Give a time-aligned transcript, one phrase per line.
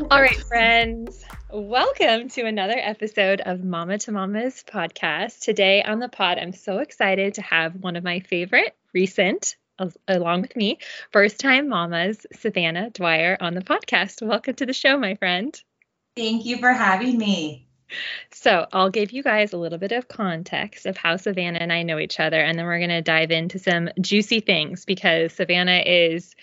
[0.00, 1.24] All right, friends.
[1.50, 5.40] Welcome to another episode of Mama to Mama's podcast.
[5.40, 9.56] Today on the pod, I'm so excited to have one of my favorite recent,
[10.06, 10.78] along with me,
[11.10, 14.24] first time mamas, Savannah Dwyer, on the podcast.
[14.24, 15.60] Welcome to the show, my friend.
[16.16, 17.66] Thank you for having me.
[18.30, 21.82] So, I'll give you guys a little bit of context of how Savannah and I
[21.82, 25.82] know each other, and then we're going to dive into some juicy things because Savannah
[25.84, 26.36] is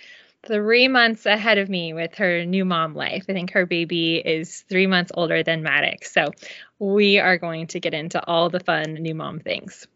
[0.46, 3.26] three months ahead of me with her new mom life.
[3.30, 6.12] I think her baby is three months older than Maddox.
[6.12, 6.32] So,
[6.80, 9.88] we are going to get into all the fun new mom things.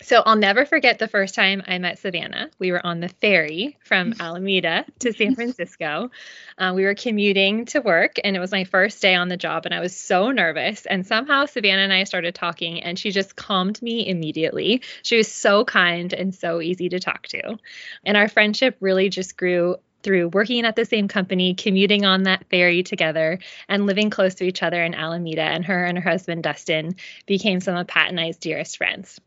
[0.00, 2.50] So I'll never forget the first time I met Savannah.
[2.60, 6.10] We were on the ferry from Alameda to San Francisco.
[6.56, 9.66] Uh, we were commuting to work, and it was my first day on the job,
[9.66, 10.86] and I was so nervous.
[10.86, 14.82] And somehow Savannah and I started talking, and she just calmed me immediately.
[15.02, 17.58] She was so kind and so easy to talk to.
[18.04, 22.46] And our friendship really just grew through working at the same company, commuting on that
[22.50, 25.42] ferry together, and living close to each other in Alameda.
[25.42, 26.94] And her and her husband, Dustin,
[27.26, 29.20] became some of Pat and I's dearest friends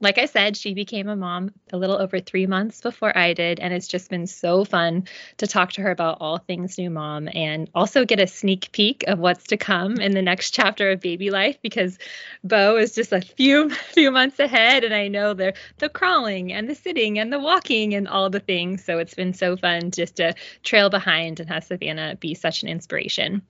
[0.00, 3.60] like I said, she became a mom a little over three months before I did.
[3.60, 5.04] And it's just been so fun
[5.38, 9.04] to talk to her about all things new mom and also get a sneak peek
[9.06, 11.98] of what's to come in the next chapter of baby life because
[12.44, 14.84] Bo is just a few few months ahead.
[14.84, 18.40] And I know the the crawling and the sitting and the walking and all the
[18.40, 18.84] things.
[18.84, 22.68] So it's been so fun just to trail behind and have Savannah be such an
[22.68, 23.42] inspiration.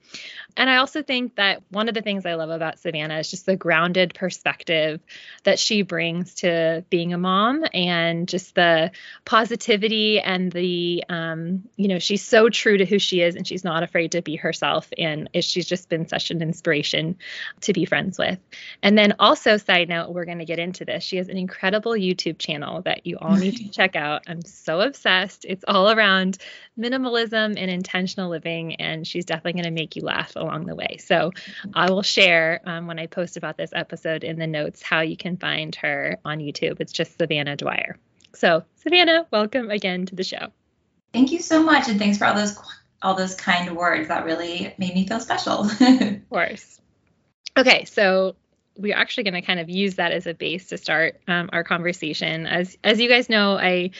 [0.55, 3.45] And I also think that one of the things I love about Savannah is just
[3.45, 5.01] the grounded perspective
[5.43, 8.91] that she brings to being a mom and just the
[9.25, 13.63] positivity and the um, you know she's so true to who she is and she's
[13.63, 17.17] not afraid to be herself and she's just been such an inspiration
[17.61, 18.39] to be friends with.
[18.81, 21.03] And then also side note we're going to get into this.
[21.03, 24.23] She has an incredible youtube channel that you all need to check out.
[24.27, 25.45] I'm so obsessed.
[25.47, 26.37] It's all around
[26.79, 30.97] minimalism and intentional living and she's definitely going to make you laugh along the way.
[30.99, 31.31] So
[31.73, 35.17] i will share um, when i post about this episode in the notes how you
[35.17, 36.77] can find her on YouTube.
[36.79, 37.97] It's just Savannah Dwyer.
[38.33, 40.47] So, Savannah, welcome again to the show.
[41.13, 42.57] Thank you so much, and thanks for all those
[43.01, 44.09] all those kind words.
[44.09, 45.65] That really made me feel special.
[45.81, 46.79] of course.
[47.57, 48.35] Okay, so
[48.77, 51.63] we're actually going to kind of use that as a base to start um, our
[51.63, 52.45] conversation.
[52.45, 53.91] As as you guys know, I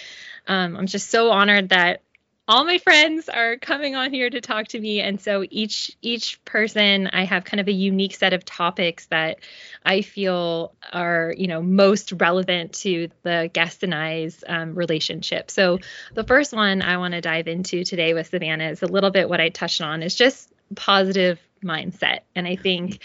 [0.48, 2.02] um, I'm just so honored that
[2.48, 6.44] all my friends are coming on here to talk to me and so each each
[6.46, 9.40] person i have kind of a unique set of topics that
[9.86, 15.80] i feel are you know most relevant to the guest and i's um, relationship so
[16.14, 19.28] the first one i want to dive into today with savannah is a little bit
[19.28, 23.00] what i touched on is just positive mindset and i think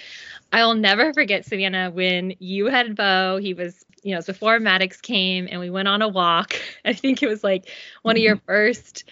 [0.53, 4.59] i'll never forget savannah when you had bo he was you know, it was before
[4.59, 6.57] Maddox came and we went on a walk.
[6.85, 7.69] I think it was like
[8.03, 8.47] one of your mm-hmm.
[8.47, 9.05] first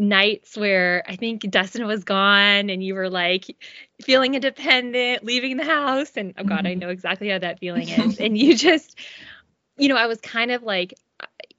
[0.00, 3.54] nights where I think Dustin was gone and you were like
[4.02, 6.12] feeling independent, leaving the house.
[6.16, 6.80] And oh God, I mm-hmm.
[6.80, 8.18] know exactly how that feeling is.
[8.18, 8.98] and you just,
[9.76, 10.94] you know, I was kind of like,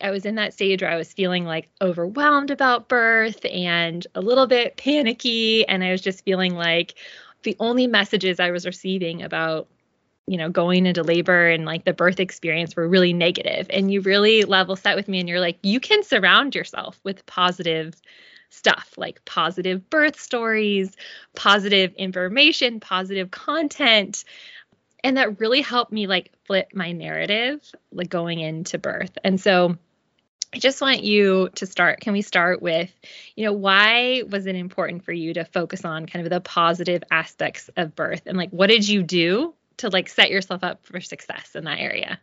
[0.02, 4.22] I was in that stage where I was feeling like overwhelmed about birth and a
[4.22, 5.68] little bit panicky.
[5.68, 6.96] And I was just feeling like
[7.44, 9.68] the only messages I was receiving about
[10.28, 14.02] you know going into labor and like the birth experience were really negative and you
[14.02, 18.00] really level set with me and you're like you can surround yourself with positive
[18.52, 20.96] stuff like positive birth stories,
[21.36, 24.24] positive information, positive content.
[25.04, 27.60] And that really helped me like flip my narrative
[27.92, 29.18] like going into birth.
[29.24, 29.78] And so
[30.54, 32.02] I just want you to start.
[32.02, 32.92] Can we start with,
[33.36, 37.04] you know, why was it important for you to focus on kind of the positive
[37.10, 41.00] aspects of birth and like what did you do to like set yourself up for
[41.00, 42.20] success in that area?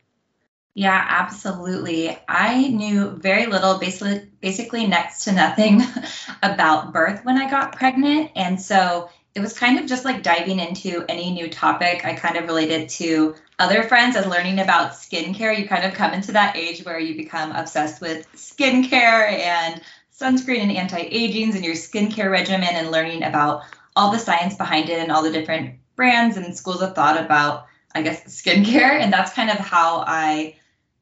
[0.74, 2.16] Yeah, absolutely.
[2.28, 5.82] I knew very little, basically, basically next to nothing
[6.42, 8.30] about birth when I got pregnant.
[8.36, 12.04] And so it was kind of just like diving into any new topic.
[12.04, 15.56] I kind of related to other friends and learning about skincare.
[15.56, 19.80] You kind of come into that age where you become obsessed with skincare and
[20.12, 23.62] sunscreen and anti-agings and your skincare regimen and learning about
[23.94, 27.66] all the science behind it and all the different brands and schools of thought about,
[27.94, 29.00] I guess, skincare.
[29.00, 30.54] And that's kind of how I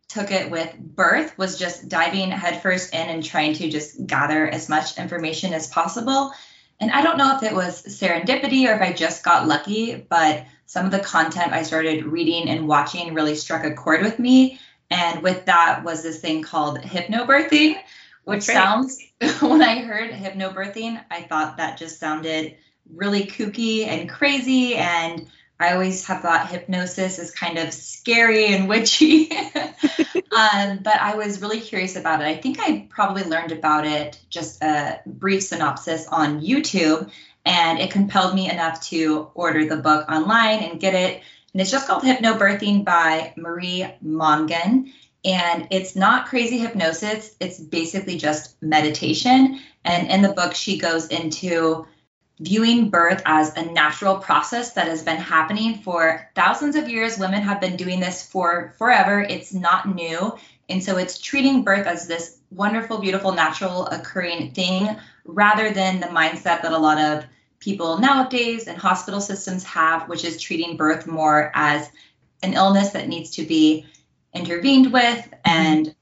[0.09, 4.69] took it with birth was just diving headfirst in and trying to just gather as
[4.69, 6.33] much information as possible.
[6.79, 10.45] And I don't know if it was serendipity or if I just got lucky, but
[10.67, 14.61] some of the content I started reading and watching really struck a chord with me.
[14.91, 17.77] And with that was this thing called hypnobirthing,
[18.25, 18.99] which sounds,
[19.41, 22.57] when I heard hypnobirthing, I thought that just sounded
[22.95, 24.77] really kooky and crazy.
[24.77, 29.31] And I always have thought hypnosis is kind of scary and witchy.
[30.37, 32.27] um, but I was really curious about it.
[32.27, 37.11] I think I probably learned about it just a brief synopsis on YouTube.
[37.47, 41.23] And it compelled me enough to order the book online and get it.
[41.53, 44.93] And it's just called Hypnobirthing by Marie Mongan.
[45.25, 49.59] And it's not crazy hypnosis, it's basically just meditation.
[49.85, 51.87] And in the book, she goes into
[52.39, 57.19] viewing birth as a natural process that has been happening for thousands of years.
[57.19, 59.21] Women have been doing this for forever.
[59.21, 60.37] It's not new.
[60.69, 66.07] And so it's treating birth as this wonderful, beautiful, natural occurring thing rather than the
[66.07, 67.25] mindset that a lot of
[67.59, 71.91] people nowadays and hospital systems have, which is treating birth more as
[72.43, 73.87] an illness that needs to be
[74.35, 75.35] intervened with mm-hmm.
[75.45, 75.95] and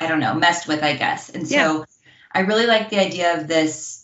[0.00, 1.30] I don't know, messed with, I guess.
[1.30, 1.84] And so yeah.
[2.32, 4.03] I really like the idea of this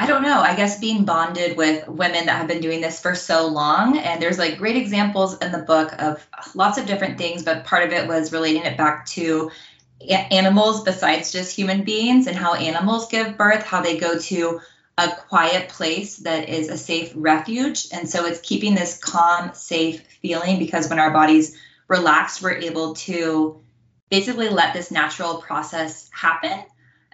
[0.00, 3.14] I don't know, I guess being bonded with women that have been doing this for
[3.14, 3.98] so long.
[3.98, 7.82] And there's like great examples in the book of lots of different things, but part
[7.82, 9.50] of it was relating it back to
[10.08, 14.60] animals besides just human beings and how animals give birth, how they go to
[14.96, 17.88] a quiet place that is a safe refuge.
[17.92, 21.58] And so it's keeping this calm, safe feeling because when our bodies
[21.88, 23.60] relax, we're able to
[24.08, 26.64] basically let this natural process happen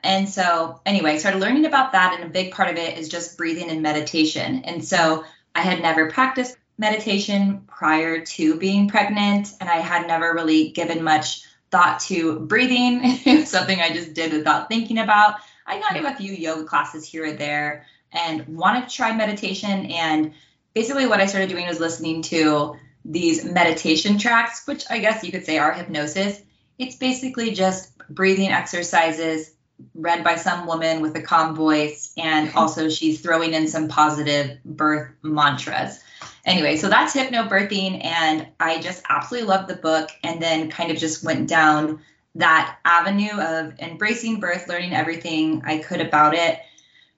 [0.07, 2.15] and so, anyway, I started learning about that.
[2.15, 4.63] And a big part of it is just breathing and meditation.
[4.65, 10.33] And so, I had never practiced meditation prior to being pregnant, and I had never
[10.33, 11.43] really given much
[11.73, 13.01] thought to breathing.
[13.03, 15.41] it was something I just did without thinking about.
[15.67, 19.87] I got into a few yoga classes here or there and wanted to try meditation.
[19.87, 20.35] And
[20.73, 25.33] basically, what I started doing was listening to these meditation tracks, which I guess you
[25.33, 26.41] could say are hypnosis.
[26.79, 29.56] It's basically just breathing exercises
[29.95, 34.59] read by some woman with a calm voice and also she's throwing in some positive
[34.65, 36.03] birth mantras.
[36.45, 40.97] Anyway so that's hypnobirthing and i just absolutely loved the book and then kind of
[40.97, 42.01] just went down
[42.37, 46.61] that avenue of embracing birth learning everything i could about it.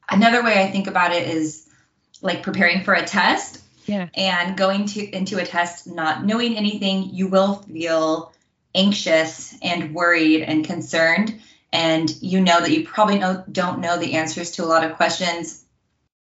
[0.09, 1.69] Another way i think about it is
[2.23, 4.09] like preparing for a test yeah.
[4.15, 7.15] and going to into a test not knowing anything.
[7.15, 8.33] You will feel
[8.75, 11.41] anxious and worried and concerned
[11.73, 14.97] and you know that you probably know, don't know the answers to a lot of
[14.97, 15.65] questions.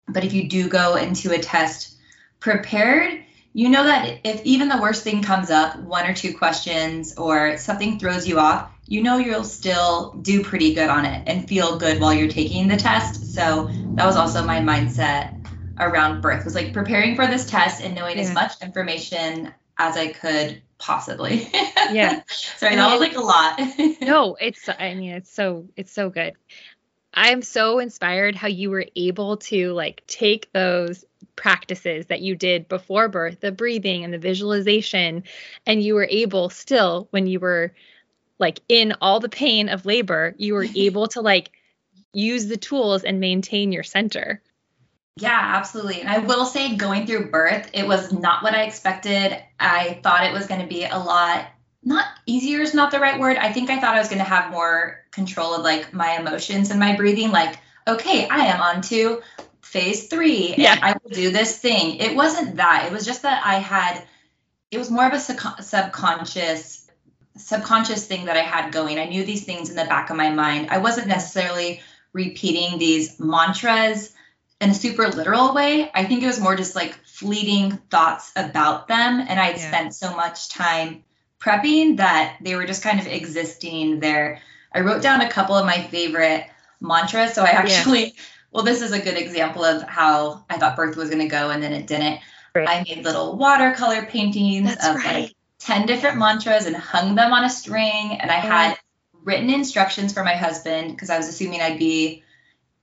[0.06, 1.96] But if you do go into a test
[2.40, 3.22] prepared,
[3.52, 7.56] you know that if even the worst thing comes up, one or two questions or
[7.56, 11.78] something throws you off, you know you'll still do pretty good on it and feel
[11.78, 13.34] good while you're taking the test.
[13.34, 15.34] So that was also my mindset
[15.80, 18.24] around birth was like preparing for this test and knowing yeah.
[18.24, 21.48] as much information as I could possibly.
[21.90, 22.22] Yeah.
[22.28, 23.58] Sorry, that was like a lot.
[24.02, 26.34] no, it's I mean it's so it's so good.
[27.14, 31.04] I am so inspired how you were able to like take those
[31.34, 35.24] practices that you did before birth, the breathing and the visualization,
[35.66, 37.72] and you were able still when you were
[38.38, 41.50] like in all the pain of labor, you were able to like
[42.12, 44.42] use the tools and maintain your center.
[45.20, 46.00] Yeah, absolutely.
[46.00, 49.36] And I will say, going through birth, it was not what I expected.
[49.58, 51.46] I thought it was going to be a lot,
[51.82, 53.36] not easier is not the right word.
[53.36, 56.70] I think I thought I was going to have more control of like my emotions
[56.70, 57.30] and my breathing.
[57.30, 59.22] Like, okay, I am on to
[59.60, 60.54] phase three.
[60.56, 60.78] Yeah.
[60.80, 61.96] I will do this thing.
[61.96, 62.86] It wasn't that.
[62.86, 64.02] It was just that I had,
[64.70, 65.20] it was more of a
[65.62, 66.84] subconscious
[67.36, 68.98] subconscious thing that I had going.
[68.98, 70.70] I knew these things in the back of my mind.
[70.70, 71.80] I wasn't necessarily
[72.12, 74.12] repeating these mantras
[74.60, 75.90] in a super literal way.
[75.94, 79.20] I think it was more just like fleeting thoughts about them.
[79.20, 79.68] And I'd yeah.
[79.68, 81.04] spent so much time
[81.40, 84.42] prepping that they were just kind of existing there.
[84.72, 86.46] I wrote down a couple of my favorite
[86.80, 87.34] mantras.
[87.34, 88.22] So I actually, yeah.
[88.50, 91.50] well, this is a good example of how I thought birth was going to go
[91.50, 92.20] and then it didn't.
[92.54, 92.68] Right.
[92.68, 95.22] I made little watercolor paintings That's of right.
[95.22, 98.18] like 10 different mantras and hung them on a string.
[98.20, 98.78] And I had
[99.22, 102.24] written instructions for my husband because I was assuming I'd be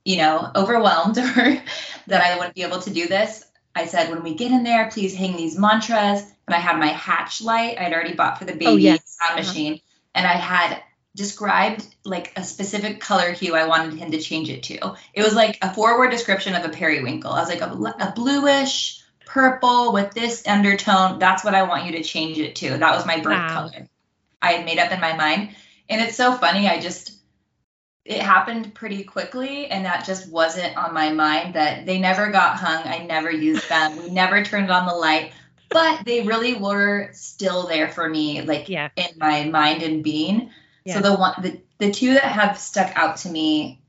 [0.06, 1.62] you know, overwhelmed or
[2.06, 3.44] that I wouldn't be able to do this.
[3.74, 6.22] I said, when we get in there, please hang these mantras.
[6.46, 9.18] And I had my hatch light I'd already bought for the baby oh, yes.
[9.18, 9.48] sound uh-huh.
[9.48, 9.80] machine.
[10.14, 10.80] And I had
[11.16, 14.94] described like a specific color hue I wanted him to change it to.
[15.12, 17.32] It was like a forward description of a periwinkle.
[17.32, 17.72] I was like a,
[18.08, 21.18] a bluish purple with this undertone.
[21.18, 22.78] That's what I want you to change it to.
[22.78, 23.48] That was my birth wow.
[23.48, 23.88] color.
[24.40, 25.56] I had made up in my mind.
[25.88, 26.68] And it's so funny.
[26.68, 27.15] I just
[28.06, 32.56] it happened pretty quickly and that just wasn't on my mind that they never got
[32.56, 32.82] hung.
[32.84, 33.96] I never used them.
[34.02, 35.32] We never turned on the light.
[35.68, 38.90] But they really were still there for me like yeah.
[38.94, 40.50] in my mind and being.
[40.84, 40.94] Yeah.
[40.94, 43.82] so the one the, the two that have stuck out to me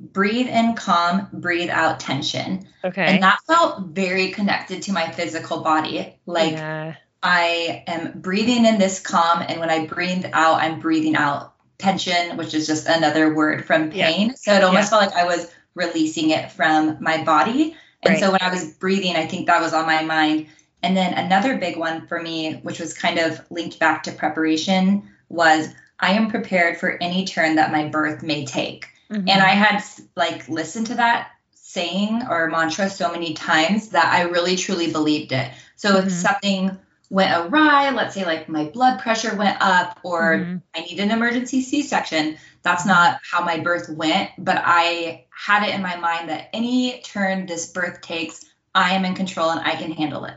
[0.00, 2.66] breathe in calm breathe out tension.
[2.82, 3.04] Okay.
[3.04, 6.18] And that felt very connected to my physical body.
[6.24, 6.94] Like yeah.
[7.22, 11.53] i am breathing in this calm and when i breathe out i'm breathing out
[11.84, 14.28] tension, which is just another word from pain.
[14.28, 14.34] Yeah.
[14.36, 14.98] So it almost yeah.
[14.98, 17.76] felt like I was releasing it from my body.
[18.02, 18.20] And Right.
[18.20, 20.46] so when I was breathing, I think that was on my mind.
[20.82, 25.02] And then another big one for me, which was kind of linked back to preparation,
[25.28, 25.68] was
[26.00, 28.86] I am prepared for any turn that my birth may take.
[29.10, 29.28] Mhm.
[29.28, 29.82] And I had
[30.16, 35.32] like listened to that saying or mantra so many times that I really truly believed
[35.32, 35.50] it.
[35.76, 36.06] So Mhm.
[36.06, 36.78] if something
[37.14, 40.62] went awry, let's say like my blood pressure went up or Mhm.
[40.74, 45.74] I need an emergency C-section, that's not how my birth went, but I had it
[45.76, 48.44] in my mind that any turn this birth takes,
[48.74, 50.34] I am in control and I can handle it.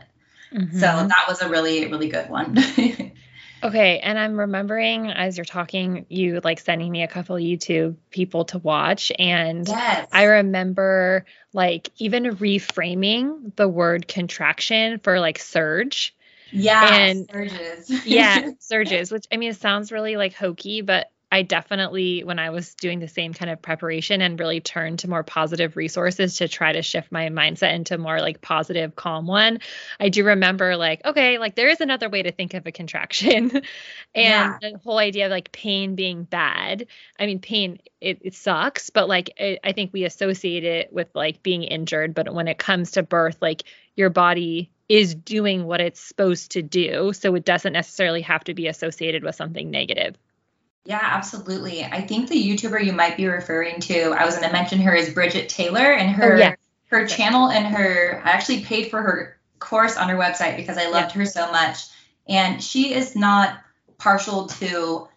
[0.52, 1.08] So Mhm.
[1.08, 2.56] that was a really really good one.
[3.60, 8.44] Okay, and I'm remembering as you're talking, you like sending me a couple YouTube people
[8.44, 10.06] to watch, and yes.
[10.12, 16.14] I remember like even reframing the word contraction for like surge.
[16.50, 18.06] Yeah, and- surges.
[18.06, 22.48] Yeah, surges, which I mean, it sounds really like hokey, but I definitely, when I
[22.48, 26.48] was doing the same kind of preparation and really turned to more positive resources to
[26.48, 29.58] try to shift my mindset into more like positive, calm one,
[30.00, 33.50] I do remember like, okay, like there is another way to think of a contraction.
[33.52, 33.62] and
[34.14, 34.58] Yeah.
[34.62, 36.86] the whole idea of like pain being bad.
[37.20, 41.08] I mean, pain, it, it sucks, but like it, I think we associate it with
[41.14, 42.14] like being injured.
[42.14, 43.64] But when it comes to birth, like
[43.96, 47.12] your body is doing what it's supposed to do.
[47.12, 50.16] So it doesn't necessarily have to be associated with something negative.
[50.84, 51.84] Yeah, absolutely.
[51.84, 54.94] I think the YouTuber you might be referring to, I was going to mention her
[54.94, 56.54] is Bridget Teyler and her Oh, yeah.
[56.86, 60.88] her channel and her I actually paid for her course on her website because I
[60.88, 61.80] loved her so much.
[62.26, 63.58] And she is not
[63.98, 65.08] partial to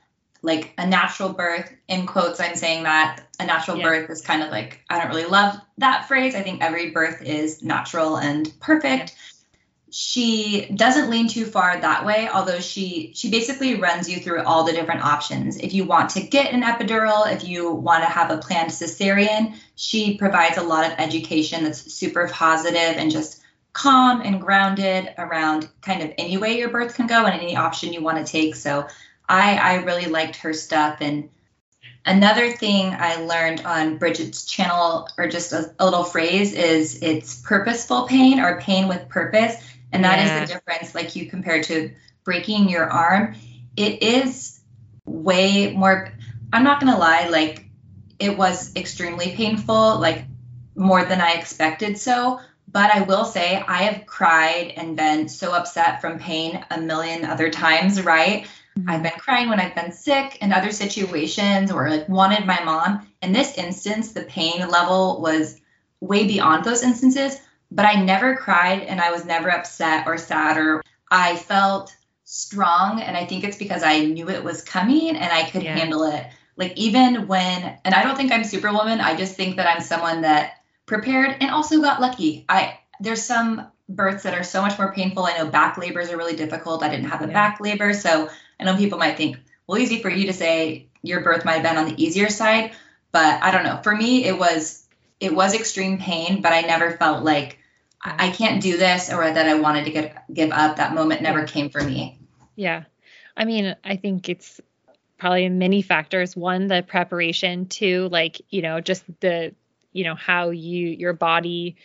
[0.41, 3.83] like a natural birth in quotes I'm saying that a natural Yeah.
[3.83, 6.35] birth is kind of like I don't really love that phrase.
[6.35, 9.15] I think every birth is natural and perfect.
[9.93, 14.63] She doesn't lean too far that way, although she she basically runs you through all
[14.63, 15.57] the different options.
[15.57, 19.55] If you want to get an epidural, if you want to have a planned cesarean,
[19.75, 23.41] she provides a lot of education that's super positive and just
[23.73, 27.91] calm and grounded around kind of any way your birth can go and any option
[27.91, 28.55] you want to take.
[28.55, 28.87] So
[29.27, 31.29] I I really liked her stuff and
[32.03, 37.35] Another thing I learned on Bridget's channel, or just a, a little phrase, is it's
[37.41, 39.55] purposeful pain or pain with purpose.
[39.91, 40.39] And that is Yeah.
[40.41, 41.91] the difference, like you compared to
[42.23, 43.35] breaking your arm.
[43.75, 44.59] It is
[45.05, 46.11] way more,
[46.53, 47.65] I'm not going to lie, like
[48.19, 50.25] it was extremely painful, like
[50.75, 52.39] more than I expected so.
[52.71, 57.25] But I will say, I have cried and been so upset from pain a million
[57.25, 58.45] other times, right?
[58.77, 58.89] Mm-hmm.
[58.89, 63.05] I've been crying when I've been sick in other situations or like wanted my mom.
[63.21, 65.59] In this instance, the pain level was
[65.99, 67.37] way beyond those instances,
[67.71, 73.01] but I never cried and I was never upset or sad or I felt strong.
[73.01, 75.77] And I think it's because I knew it was coming and I could Yeah.
[75.77, 76.25] handle it.
[76.57, 80.21] Like even when, and I don't think I'm superwoman, I just think that I'm someone
[80.21, 80.53] that
[80.85, 82.45] prepared and also got lucky.
[82.47, 85.25] I, there's some births that are so much more painful.
[85.25, 86.83] I know back labors are really difficult.
[86.83, 87.33] I didn't have a Yeah.
[87.33, 87.93] back labor.
[87.93, 91.53] So I know people might think, well, easy for you to say your birth might
[91.53, 92.71] have been on the easier side,
[93.11, 93.79] but I don't know.
[93.83, 94.85] For me, it was
[95.19, 97.59] it was extreme pain, but I never felt like
[98.03, 100.77] I, I can't do this or that I wanted to get give up.
[100.77, 102.19] That moment never came for me.
[102.55, 102.83] Yeah.
[103.37, 104.59] I mean, I think it's
[105.17, 106.35] probably many factors.
[106.35, 109.53] One, the preparation, two, like, you know, just the,
[109.93, 111.75] you know, how you, your body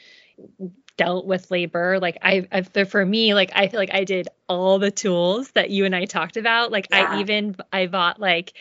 [0.97, 1.99] dealt with labor.
[2.01, 5.71] Like I, I for me, like I feel like I did all the tools that
[5.71, 6.73] you and I talked about.
[6.73, 8.55] Like I even, I bought like,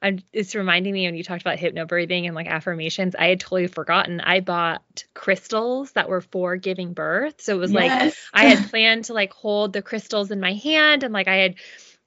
[0.00, 3.66] I'm, it's reminding me when you talked about hypnobirthing and like affirmations, I had totally
[3.66, 4.20] forgotten.
[4.20, 7.40] I bought crystals that were for giving birth.
[7.40, 11.02] So it was like, I had planned to like hold the crystals in my hand
[11.02, 11.54] and like I had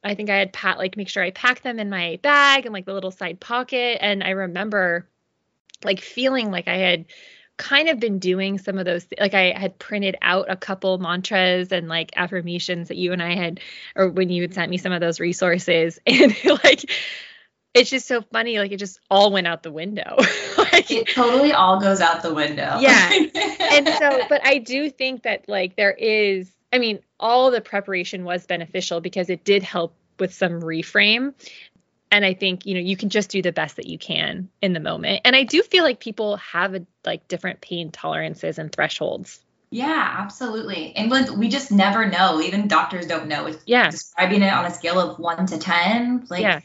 [0.03, 2.73] I think I had pat like make sure I packed them in my bag and
[2.73, 5.07] like the little side pocket and I remember
[5.83, 7.05] like feeling like I had
[7.57, 11.71] kind of been doing some of those like I had printed out a couple mantras
[11.71, 13.59] and like affirmations that you and I had
[13.95, 16.89] or when you had sent me some of those resources and like
[17.73, 20.15] it's just so funny like it just all went out the window
[20.57, 22.77] like it totally all goes out the window.
[22.79, 23.09] Yeah.
[23.71, 28.23] and so but i do think that like there is i mean all the preparation
[28.23, 31.33] was beneficial because it did help with some reframe
[32.11, 34.73] and i think you know you can just do the best that you can in
[34.73, 38.71] the moment and i do feel like people have a, like different pain tolerances and
[38.71, 39.39] thresholds
[39.73, 40.93] Yeah, absolutely.
[40.97, 41.09] And
[41.39, 42.41] we just never know.
[42.41, 43.45] Even doctors don't know.
[43.45, 43.89] It's Yeah.
[43.89, 46.59] Describing it on a scale of one to 10, like, yeah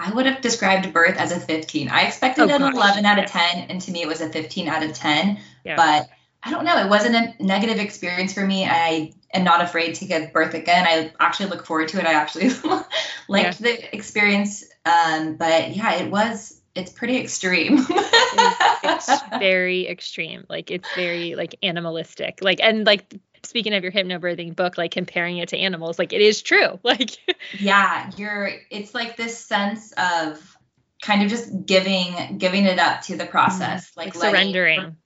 [0.00, 1.88] I would have described birth as a 15.
[1.88, 2.74] I expected Oh, an gosh.
[2.74, 5.38] 11 out of 10, and to me, it was a 15 out of 10.
[5.64, 5.76] Yeah.
[5.76, 6.08] But
[6.42, 6.78] I don't know.
[6.78, 8.64] It wasn't a negative experience for me.
[8.64, 10.86] I am not afraid to give birth again.
[10.86, 12.06] I actually look forward to it.
[12.06, 12.50] I actually
[13.28, 14.64] liked the experience.
[14.86, 17.78] Um, but yeah, it was it's pretty extreme.
[17.90, 20.46] it's, it's very extreme.
[20.48, 22.38] Like it's very like animalistic.
[22.40, 26.20] Like and like speaking of your hypnobirthing book, like comparing it to animals, like it
[26.20, 26.78] is true.
[26.84, 27.16] Like
[27.58, 30.56] yeah, you're it's like this sense of
[31.02, 33.30] kind of just giving giving it up to the mm-hmm.
[33.30, 34.96] process, like, like surrendering.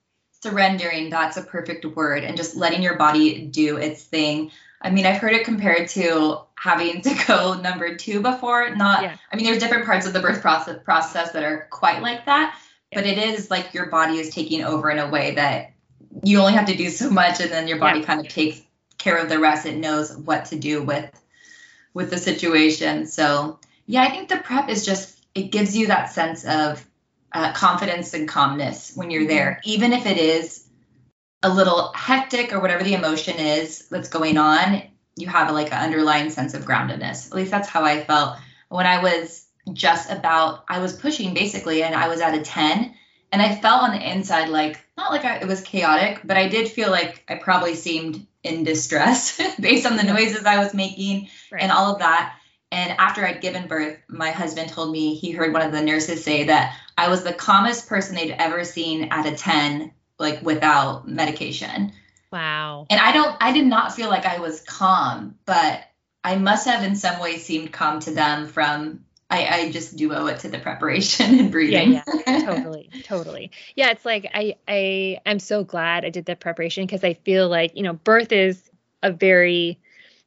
[0.41, 4.51] Surrendering, that's a perfect word, and just letting your body do its thing.
[4.81, 8.75] I mean, I've heard it compared to having to go number two before.
[8.75, 9.17] Not, yeah.
[9.31, 12.57] I mean, there's different parts of the birth process process that are quite like that,
[12.91, 12.99] yeah.
[12.99, 15.74] but it is like your body is taking over in a way that
[16.23, 18.05] you only have to do so much, and then your body yeah.
[18.05, 18.61] kind of takes
[18.97, 19.65] care of the rest.
[19.65, 21.09] It knows what to do with
[21.93, 23.07] with the situation.
[23.07, 26.85] So yeah, I think the prep is just it gives you that sense of
[27.31, 29.69] uh, confidence and calmness when you're there, mm-hmm.
[29.69, 30.65] even if it is
[31.43, 34.81] a little hectic or whatever the emotion is that's going on
[35.15, 37.27] you have like an underlying sense of groundedness.
[37.27, 38.37] At least that's how I felt
[38.69, 42.93] when I was just about, I was pushing basically, and I was at a 10.
[43.31, 46.47] And I felt on the inside like, not like I, it was chaotic, but I
[46.47, 51.29] did feel like I probably seemed in distress based on the noises I was making
[51.51, 51.61] right.
[51.61, 52.37] and all of that.
[52.71, 56.23] And after I'd given birth, my husband told me he heard one of the nurses
[56.23, 61.07] say that I was the calmest person they'd ever seen at a 10, like without
[61.07, 61.93] medication.
[62.31, 62.87] Wow.
[62.89, 65.83] And I don't, I did not feel like I was calm, but
[66.23, 70.13] I must have in some way seemed calm to them from I, I just do
[70.13, 71.93] owe it to the preparation and breathing.
[71.93, 73.51] Yeah, yeah, totally, totally.
[73.75, 77.49] Yeah, it's like I I I'm so glad I did the preparation because I feel
[77.49, 78.69] like you know birth is
[79.01, 79.79] a very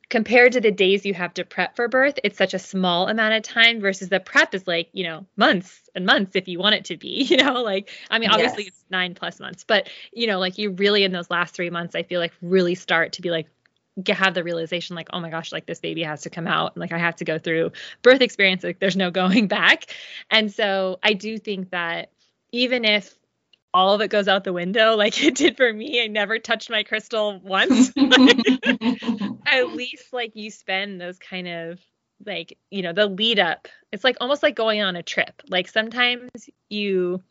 [0.09, 3.35] compared to the days you have to prep for birth, it's such a small amount
[3.35, 6.75] of time versus the prep is like, you know, months and months if you want
[6.75, 8.69] it to be, you know, like, I mean, obviously yes.
[8.69, 11.95] it's nine plus months, but, you know, like you really in those last three months,
[11.95, 13.49] I feel like really start to be like,
[14.09, 16.81] have the realization like oh my gosh like this baby has to come out and
[16.81, 19.87] like i have to go through birth experience like there's no going back
[20.31, 22.11] and so i do think that
[22.52, 23.19] even if
[23.75, 26.02] all of it goes out the window like it did for me.
[26.02, 27.93] I never touched my crystal once.
[29.47, 31.78] At least like you spend those kind of
[32.25, 33.69] like, you know, the lead up.
[33.93, 35.43] It's like almost like going on a trip.
[35.49, 36.30] Like sometimes
[36.69, 37.23] you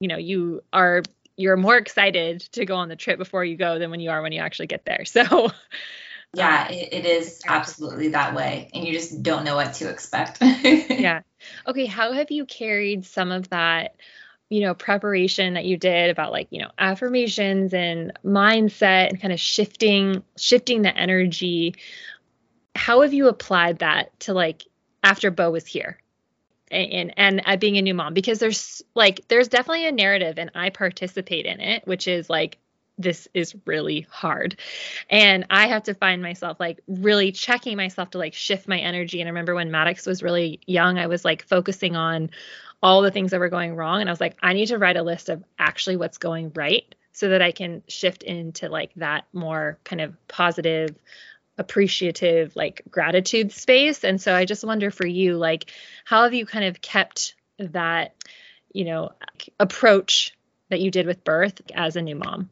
[0.00, 1.02] you know, you are
[1.36, 4.22] you're more excited to go on the trip before you go than when you are
[4.22, 5.04] when you actually get there.
[5.16, 5.50] So
[6.34, 8.68] yeah, um, it, it is absolutely that way.
[8.74, 10.38] And you just don't know what to expect.
[10.42, 11.22] yeah.
[11.66, 11.86] Okay.
[11.86, 13.96] How have you carried some of that
[14.48, 19.32] you know preparation that you did about like you know affirmations and mindset and kind
[19.32, 21.74] of shifting shifting the energy
[22.74, 24.64] how have you applied that to like
[25.02, 25.98] after bo was here
[26.70, 30.50] and and, and being a new mom because there's like there's definitely a narrative and
[30.54, 32.58] i participate in it which is like
[32.98, 34.56] this is really hard
[35.10, 39.20] and i have to find myself like really checking myself to like shift my energy
[39.20, 42.30] and i remember when maddox was really young i was like focusing on
[42.82, 44.00] all the things that were going wrong.
[44.00, 46.94] And I was like, I need to write a list of actually what's going right
[47.12, 50.94] so that I can shift into like that more kind of positive,
[51.58, 54.04] appreciative, like gratitude space.
[54.04, 55.70] And so I just wonder for you, like,
[56.04, 58.14] how have you kind of kept that,
[58.72, 59.10] you know,
[59.58, 60.36] approach
[60.68, 62.50] that you did with birth as a new mom?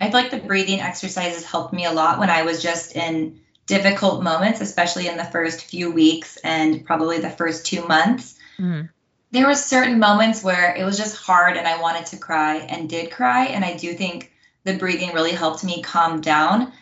[0.00, 3.40] I feel like the breathing exercises helped me a lot when I was just in
[3.66, 8.38] difficult moments, especially in the first few weeks and probably the first two months.
[8.58, 8.86] Mm-hmm
[9.32, 12.88] there were certain moments where it was just hard and I wanted to cry and
[12.88, 13.46] did cry.
[13.46, 14.30] And I do think
[14.64, 16.72] the breathing really helped me calm down.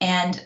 [0.00, 0.40] And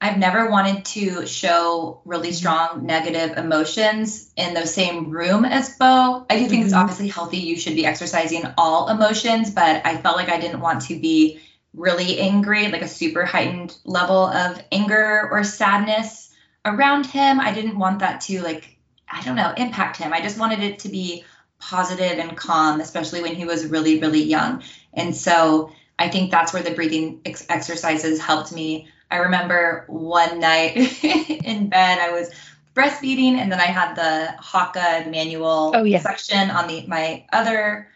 [0.00, 6.26] I've never wanted to show really strong negative emotions in the same room as Bo.
[6.28, 6.64] I do think mm-hmm.
[6.66, 7.38] it's obviously healthy.
[7.38, 11.40] You should be exercising all emotions, but I felt like I didn't want to be
[11.74, 17.40] really angry, like a super heightened level of anger or sadness around him.
[17.40, 18.76] I didn't want that to like
[19.08, 20.12] I don't know, impact him.
[20.12, 21.24] I just wanted it to be
[21.58, 24.62] positive and calm, especially when he was really, really young.
[24.92, 28.88] And so I think that's where the breathing ex- exercises helped me.
[29.10, 32.30] I remember one night in bed, I was
[32.74, 36.00] breastfeeding, and then I had the Haakaa manual oh, yeah.
[36.00, 37.88] section on the my other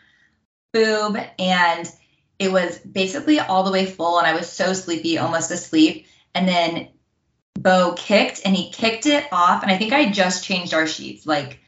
[0.72, 1.90] boob, and
[2.38, 6.06] it was basically all the way full, and I was so sleepy, almost asleep.
[6.34, 6.88] And then
[7.54, 9.62] Bo kicked and he kicked it off.
[9.62, 11.60] And I think I just changed our sheets like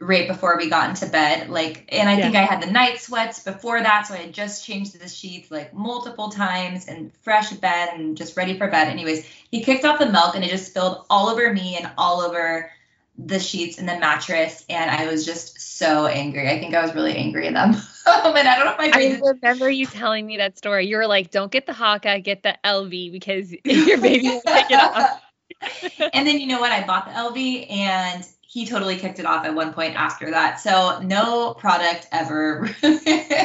[0.00, 1.50] right before we got into bed.
[1.50, 2.22] Like, and I yeah.
[2.22, 4.06] think I had the night sweats before that.
[4.06, 8.36] So I had just changed the sheets like multiple times and fresh bed and just
[8.36, 8.88] ready for bed.
[8.88, 12.22] Anyways, he kicked off the milk and it just spilled all over me and all
[12.22, 12.70] over
[13.18, 14.64] the sheets and the mattress.
[14.70, 16.48] And I was just so angry.
[16.48, 17.74] I think I was really angry at them.
[18.06, 18.98] oh man, I don't know if I.
[18.98, 20.86] I remember you telling me that story.
[20.86, 24.70] You were like, "Don't get the Haakaa, get the Elvie because your baby will pick
[24.70, 25.20] it up."
[26.14, 26.72] and then you know what?
[26.72, 30.58] I bought the Elvie and he totally kicked it off at one point after that.
[30.58, 32.68] So no product ever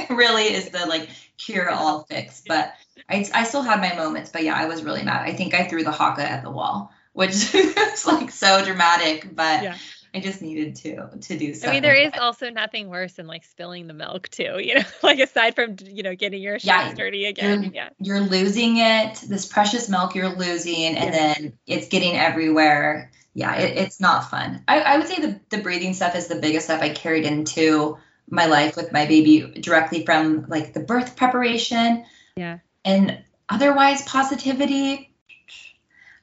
[0.09, 2.41] really is the like cure all fix.
[2.45, 2.73] But
[3.07, 4.31] I, I still had my moments.
[4.31, 5.21] But yeah, I was really mad.
[5.21, 9.35] I think I threw the Haakaa at the wall, which is like so dramatic.
[9.35, 9.77] But yeah.
[10.15, 11.69] I just needed to to do something.
[11.69, 14.59] I mean, there is also nothing worse than like spilling the milk too.
[14.59, 17.61] You know, like aside from you know getting your shoes yeah, dirty again.
[17.61, 19.23] You're, yeah, you're losing it.
[19.27, 21.33] This precious milk you're losing, and yeah.
[21.33, 23.11] then it's getting everywhere.
[23.35, 24.63] Yeah, it, it's not fun.
[24.67, 27.97] I, I would say the the breathing stuff is the biggest stuff I carried into
[28.27, 32.05] my life with my baby directly from like the birth preparation.
[32.35, 32.59] Yeah.
[32.83, 33.19] And
[33.49, 35.11] otherwise positivity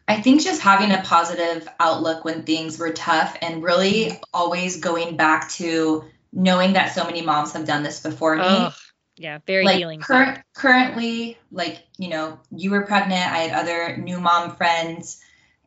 [0.09, 5.16] I think just having a positive outlook when things were tough and really always going
[5.16, 8.42] back to knowing that so many moms have done this before me.
[8.44, 8.75] Oh,
[9.16, 10.01] yeah, very like healing.
[10.01, 15.20] Cur- currently, like, you know, you were pregnant, I had other new mom friends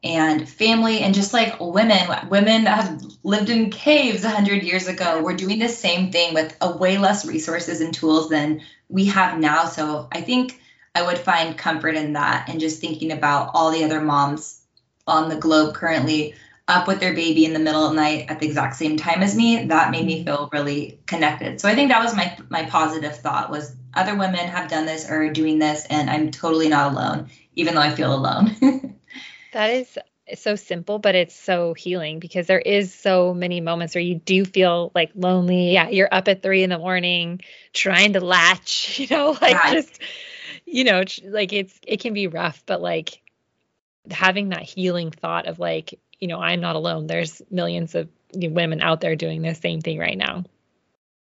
[0.06, 2.08] and family and just like women.
[2.30, 6.56] Women that have lived in caves 100 years ago we're doing the same thing with
[6.62, 9.66] a way less resources and tools than we have now.
[9.66, 10.60] So i think
[10.94, 14.62] I would find comfort in that and just thinking about all the other moms
[15.06, 16.36] on the globe currently
[16.68, 19.22] up with their baby in the middle of the night at the exact same time
[19.22, 19.66] as me.
[19.66, 20.26] That made me mm-hmm.
[20.26, 21.60] feel really connected.
[21.60, 25.10] So i think that was my my positive thought was other women have done this
[25.10, 28.56] or are doing this and i'm totally not alone even though i feel alone
[29.56, 29.98] that is
[30.36, 34.44] so simple but it's so healing because there is so many moments where you do
[34.44, 37.40] feel like lonely yeah you're up at three in the morning
[37.74, 39.74] trying to latch you know like yeah.
[39.74, 40.00] just
[40.66, 43.22] you know, like it's it can be rough, but like
[44.10, 47.08] having that healing thought of like, you know, I'm not alone.
[47.08, 50.44] There's millions of women out there doing the same thing right now.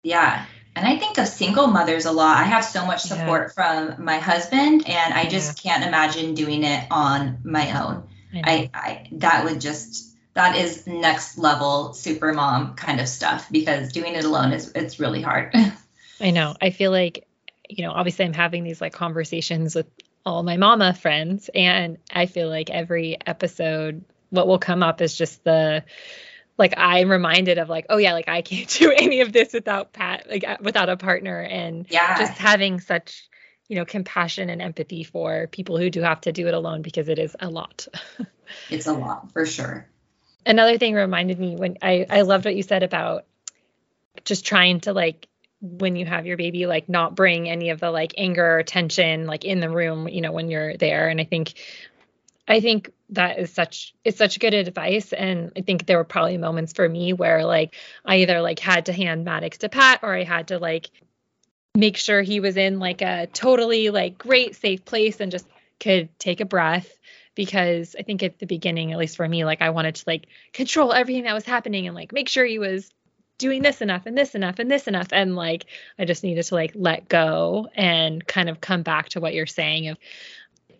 [0.04, 0.46] Yeah.
[0.76, 2.38] And I think of single mothers a lot.
[2.38, 3.94] I have so much support yeah.
[3.96, 5.72] from my husband, and I just yeah.
[5.72, 8.08] can't imagine doing it on my own.
[8.34, 13.92] I, I, that would just that is next level super mom kind of stuff because
[13.92, 15.54] doing it alone is it's really hard.
[16.22, 16.56] I know.
[16.62, 17.28] I feel like
[17.70, 19.88] you know, obviously I'm having these like conversations with
[20.26, 25.16] all my mama friends and I feel like every episode what will come up is
[25.16, 25.84] just the
[26.60, 29.94] like I'm reminded of like, oh yeah, like I can't do any of this without
[29.94, 32.18] Pat, like uh, without a partner, and yeah.
[32.20, 33.29] just having such,
[33.70, 37.08] you know, compassion and empathy for people who do have to do it alone because
[37.08, 37.88] it is a lot.
[38.70, 39.88] it's a lot for sure.
[40.46, 43.26] Another thing reminded me when I I loved what you said about
[44.26, 45.28] just trying to like
[45.62, 49.28] when you have your baby like not bring any of the like anger or tension
[49.28, 51.54] like in the room you know when you're there and i think
[52.48, 56.38] i think that is such it's such good advice and i think there were probably
[56.38, 60.14] moments for me where like i either like had to hand maddox to pat or
[60.14, 60.90] i had to like
[61.76, 65.48] make sure he was in like a totally like great safe place and just
[65.80, 66.96] could take a breath.
[67.36, 70.26] Because i think at the beginning at least for me like i wanted to like
[70.52, 72.90] control everything that was happening and like make sure he was
[73.38, 75.08] doing this enough and this enough and this enough.
[75.14, 75.66] And like
[75.98, 79.46] i just needed to like let go and kind of come back to what you're
[79.46, 79.98] saying of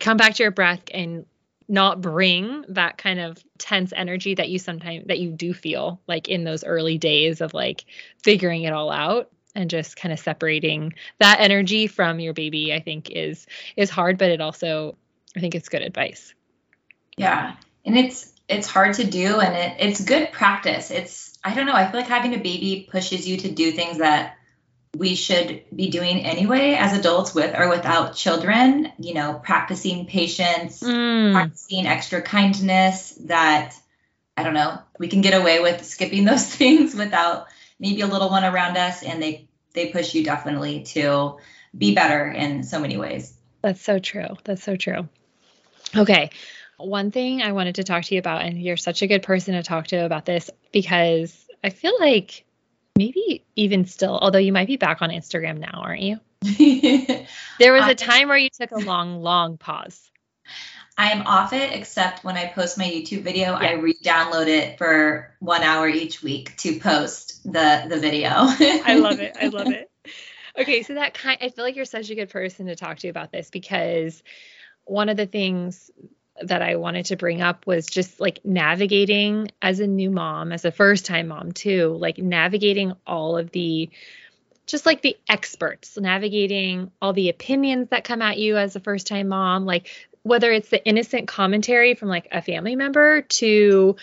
[0.00, 1.24] come back to your breath and
[1.66, 6.28] not bring that kind of tense energy that you sometimes that you do feel like
[6.28, 7.84] in those early days of like
[8.22, 12.80] figuring it all out and just kind of separating that energy from your baby i
[12.80, 14.96] think is is hard but it also
[15.36, 16.34] i think it's good advice
[17.16, 21.66] yeah and it's it's hard to do and it, it's good practice it's I don't
[21.66, 21.74] know.
[21.74, 24.36] I feel like having a baby pushes you to do things that
[24.96, 30.82] we should be doing anyway as adults with or without children, you know, practicing patience,
[30.82, 31.32] mm.
[31.32, 33.74] practicing extra kindness that
[34.36, 37.46] I don't know, we can get away with skipping those things without
[37.80, 41.38] maybe a little one around us and they they push you definitely to
[41.76, 43.34] be better in so many ways.
[43.62, 44.36] That's so true.
[44.44, 45.08] That's so true.
[45.96, 46.30] Okay.
[46.76, 49.54] One thing I wanted to talk to you about, and you're such a good person
[49.54, 52.44] to talk to about this because I feel like
[52.96, 56.20] maybe even still, although you might be back on Instagram now, aren't you?
[57.58, 60.09] there was a time where you took a long, long pause.
[60.98, 63.68] I am off it, except when I post my YouTube video, yeah.
[63.68, 68.28] I re-download it for one hour each week to post the the video.
[68.34, 69.36] I love it.
[69.40, 69.90] I love it.
[70.58, 73.08] Okay, so that kind, I feel like you're such a good person to talk to
[73.08, 74.22] about this because
[74.84, 75.90] one of the things
[76.42, 80.64] that I wanted to bring up was just like navigating as a new mom, as
[80.64, 83.90] a first time mom too, like navigating all of the
[84.66, 89.06] just like the experts, navigating all the opinions that come at you as a first
[89.06, 89.88] time mom, like
[90.22, 93.96] whether it's the innocent commentary from like a family member to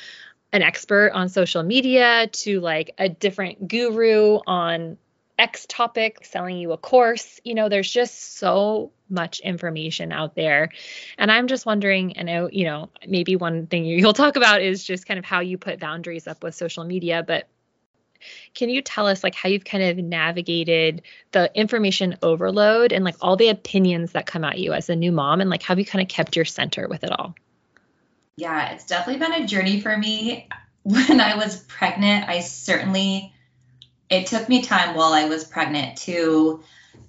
[0.51, 4.97] an expert on social media to like a different guru on
[5.38, 7.39] X topic, selling you a course.
[7.43, 10.69] You know, there's just so much information out there.
[11.17, 14.84] And I'm just wondering, I know, you know, maybe one thing you'll talk about is
[14.84, 17.47] just kind of how you put boundaries up with social media, but
[18.53, 21.01] can you tell us like how you've kind of navigated
[21.32, 25.12] the information overload and like all the opinions that come at you as a new
[25.12, 27.36] mom and like how have you kind of kept your center with it all?
[28.38, 30.47] Yeah, it's definitely been a journey for me.
[30.84, 33.34] When I was pregnant, I certainly
[34.10, 36.63] it took me time while I was pregnant to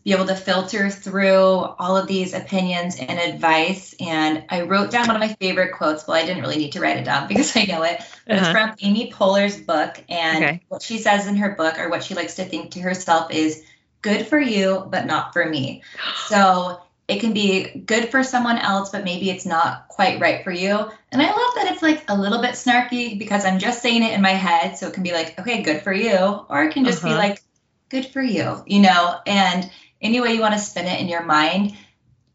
[0.08, 3.94] be able to filter through all of these opinions and advice.
[4.00, 6.08] And I wrote down one of my favorite quotes.
[6.08, 8.02] Well, I didn't really need to write it down because I know it.
[8.26, 8.44] But uh-huh.
[8.44, 10.02] It's from Amy Poehler's book.
[10.08, 10.62] And okay.
[10.68, 13.62] what she says in her book, or what she likes to think to herself, is
[14.00, 15.82] good for you, but not for me.
[16.28, 20.52] So it can be good for someone else, but maybe it's not quite right for
[20.52, 20.90] you.
[21.12, 24.12] And I love that it's like a little bit snarky because I'm just saying it
[24.12, 24.78] in my head.
[24.78, 26.16] So it can be like, okay, good for you.
[26.48, 27.14] Or it can just uh-huh.
[27.14, 27.42] be like,
[27.88, 29.18] good for you, you know?
[29.26, 31.76] And any way you want to spin it in your mind,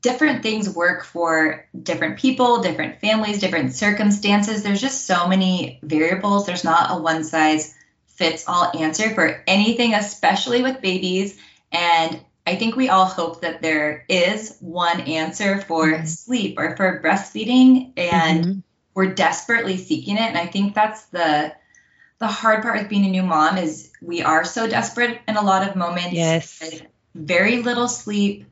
[0.01, 4.61] different things work for different people, different families, different circumstances.
[4.61, 6.45] There's just so many variables.
[6.45, 7.73] There's not a one size
[8.07, 11.39] fits all answer for anything, especially with babies.
[11.71, 16.05] And I think we all hope that there is one answer for mm-hmm.
[16.05, 18.59] sleep or for breastfeeding, and mm-hmm.
[18.93, 20.21] we're desperately seeking it.
[20.21, 21.53] And I think that's the
[22.19, 25.41] the hard part with being a new mom is we are so desperate in a
[25.41, 26.13] lot of moments.
[26.13, 26.61] Yes.
[27.15, 28.45] Very little sleep,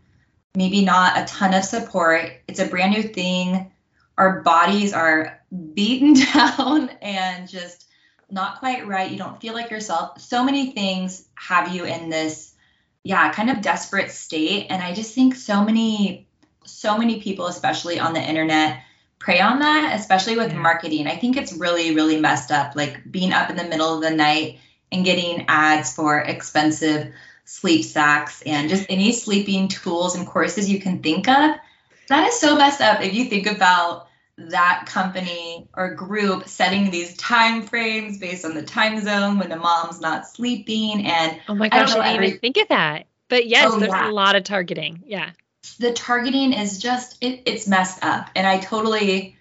[0.56, 2.32] maybe not a ton of support.
[2.48, 3.72] It's a brand new thing.
[4.18, 5.42] Our bodies are
[5.74, 7.88] beaten down and just
[8.30, 9.12] not quite right.
[9.12, 10.22] You don't feel like yourself.
[10.22, 12.54] So many things have you in this
[13.04, 14.68] yeah, kind of desperate state.
[14.70, 16.28] And I just think so many,
[16.66, 18.84] so many people, especially on the internet,
[19.20, 20.60] prey on that, especially with yeah.
[20.60, 21.08] marketing.
[21.08, 22.76] I think it's really, really messed up.
[22.76, 24.60] Like being up in the middle of the night
[24.92, 27.12] and getting ads for expensive
[27.46, 31.56] sleep sacks and just any sleeping tools and courses you can think of.
[32.08, 34.08] That is so messed up if you think about
[34.50, 39.56] that company or group setting these time frames based on the time zone when the
[39.56, 43.48] mom's not sleeping and oh my gosh i, I didn't even think of that but
[43.48, 44.10] yes oh, there's yeah.
[44.10, 45.32] a lot of targeting yeah
[45.80, 49.36] the targeting is just it, it's messed up and i totally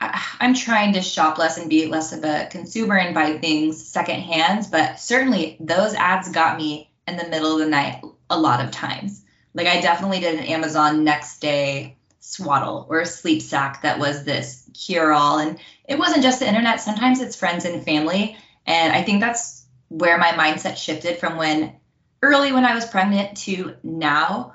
[0.00, 3.84] I, i'm trying to shop less and be less of a consumer and buy things
[3.84, 8.64] secondhand but certainly those ads got me in the middle of the night a lot
[8.64, 11.96] of times like i definitely did an amazon next day
[12.28, 15.38] swaddle or a sleep sack that was this cure all.
[15.38, 18.36] And it wasn't just the internet, sometimes it's friends and family.
[18.66, 21.74] And I think that's where my mindset shifted from when
[22.22, 24.54] early when I was pregnant to now.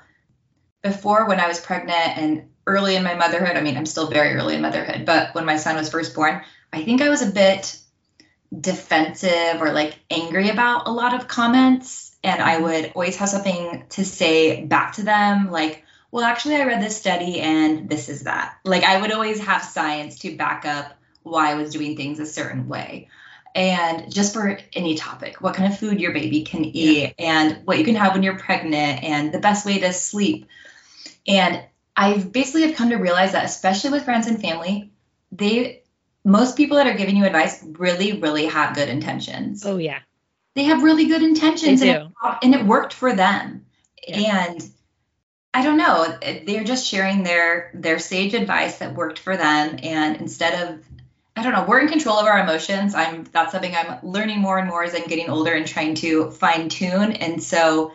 [0.82, 4.34] Before, when I was pregnant and early in my motherhood, I mean, I'm still very
[4.34, 7.30] early in motherhood, but when my son was first born, I think I was a
[7.30, 7.78] bit
[8.54, 12.03] defensive or like angry about a lot of comments.
[12.24, 16.64] And I would always have something to say back to them, like, well, actually, I
[16.64, 18.56] read this study and this is that.
[18.64, 22.26] Like, I would always have science to back up why I was doing things a
[22.26, 23.08] certain way.
[23.54, 27.12] And just for any topic, what kind of food your baby can eat, yeah.
[27.18, 30.48] and what you can have when you're pregnant, and the best way to sleep.
[31.26, 31.62] And
[31.96, 34.90] I've basically have come to realize that, especially with friends and family,
[35.30, 35.82] they
[36.24, 39.64] most people that are giving you advice really, really have good intentions.
[39.64, 40.00] Oh yeah,
[40.54, 42.06] they have really good intentions, and it,
[42.42, 43.66] and it worked for them.
[44.06, 44.46] Yeah.
[44.46, 44.70] And
[45.52, 46.18] I don't know.
[46.46, 50.84] They're just sharing their their sage advice that worked for them, and instead of
[51.36, 52.94] I don't know, we're in control of our emotions.
[52.94, 56.30] I'm that's something I'm learning more and more as I'm getting older and trying to
[56.30, 57.12] fine tune.
[57.12, 57.92] And so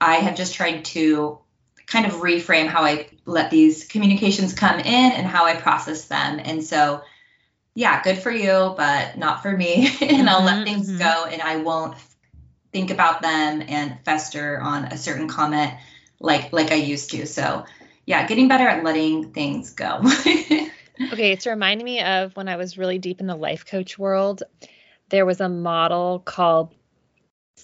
[0.00, 1.38] I have just tried to
[1.86, 6.40] kind of reframe how I let these communications come in and how I process them.
[6.42, 7.02] And so
[7.74, 9.88] yeah, good for you, but not for me.
[10.00, 10.98] and I'll let mm-hmm, things mm-hmm.
[10.98, 11.96] go and I won't
[12.72, 15.72] think about them and fester on a certain comment
[16.20, 17.26] like like I used to.
[17.26, 17.64] So
[18.06, 20.00] yeah, getting better at letting things go.
[21.12, 24.42] okay, it's reminding me of when I was really deep in the life coach world.
[25.08, 26.74] There was a model called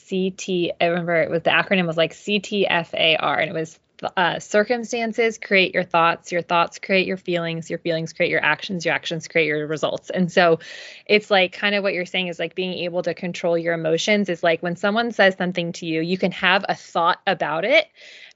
[0.09, 0.49] CT.
[0.81, 3.79] I remember it was the acronym was like CTFAR, and it was
[4.17, 8.85] uh, circumstances create your thoughts, your thoughts create your feelings, your feelings create your actions,
[8.85, 10.11] your actions create your results.
[10.11, 10.61] And so
[11.07, 14.29] it's like kind of what you're saying is like being able to control your emotions
[14.29, 17.87] is like when someone says something to you, you can have a thought about it,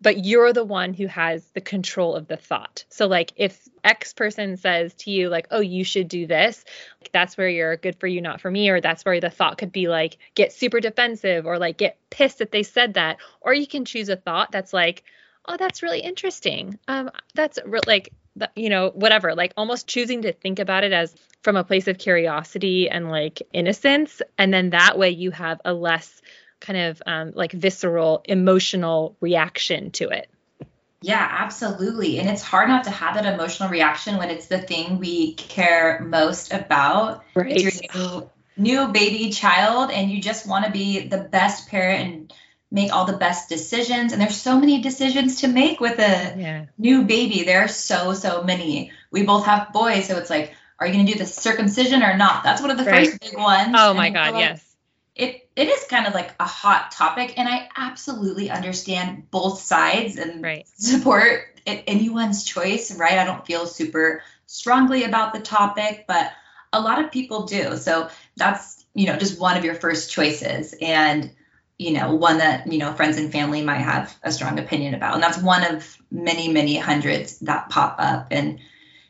[0.01, 2.85] but you're the one who has the control of the thought.
[2.88, 6.64] So like if X person says to you like, "Oh, you should do this."
[7.01, 9.59] like, That's where you're good for you, not for me, or that's where the thought
[9.59, 13.55] could be like get super defensive or like get pissed that they said that, or
[13.55, 15.05] you can choose a thought that's like,
[15.46, 18.12] oh that's really interesting um that's re- like
[18.57, 21.98] you know whatever like almost choosing to think about it as from a place of
[21.98, 26.22] curiosity and like innocence and then that way you have a less
[26.62, 30.31] kind of um, like visceral emotional reaction to it.
[31.02, 32.20] Yeah, absolutely.
[32.20, 36.00] And it's hard not to have that emotional reaction when it's the thing we care
[36.00, 37.24] most about.
[37.35, 37.61] Right.
[37.61, 42.35] Your new, new baby child, and you just want to be the best parent and
[42.72, 44.12] make all the best decisions.
[44.12, 46.64] And there's so many decisions to make with a yeah.
[46.78, 47.44] new baby.
[47.44, 48.92] There are so, so many.
[49.11, 52.16] We both have boys, so it's like, are you going to do the circumcision or
[52.16, 52.42] not?
[52.42, 53.06] That's one of the Right.
[53.06, 53.74] first big ones.
[53.78, 54.68] Oh my God, like yes.
[55.14, 60.16] It it is kind of like a hot topic, and I absolutely understand both sides
[60.16, 60.66] and Right.
[60.76, 62.96] support anyone's choice.
[62.96, 63.18] Right?
[63.18, 66.32] I don't feel super strongly about the topic, but
[66.72, 67.76] a lot of people do.
[67.76, 71.30] So that's you know just one of your first choices, and
[71.78, 75.14] you know one that you know friends and family might have a strong opinion about,
[75.14, 78.28] and that's one of many many hundreds that pop up.
[78.30, 78.61] And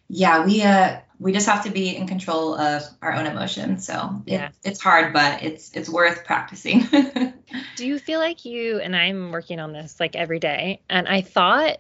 [0.09, 3.87] yeah, we uh we just have to be in control of our own emotions.
[3.87, 4.49] So it, Yeah.
[4.65, 6.87] it's hard, but it's it's worth practicing.
[7.77, 10.81] Do you feel like you and I'm working on this like every day?
[10.89, 11.79] And I thought,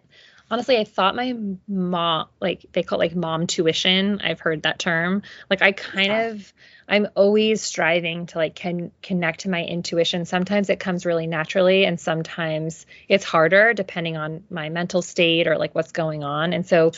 [0.52, 1.34] honestly, I thought my
[1.66, 4.20] mom, like they call it like mom tuition.
[4.22, 5.22] I've heard that term.
[5.48, 6.26] Like I kind Yeah.
[6.26, 6.52] of,
[6.86, 10.26] I'm always striving to like can connect to my intuition.
[10.26, 15.56] Sometimes it comes really naturally, and sometimes it's harder depending on my mental state or
[15.56, 16.52] like what's going on.
[16.52, 16.92] And so,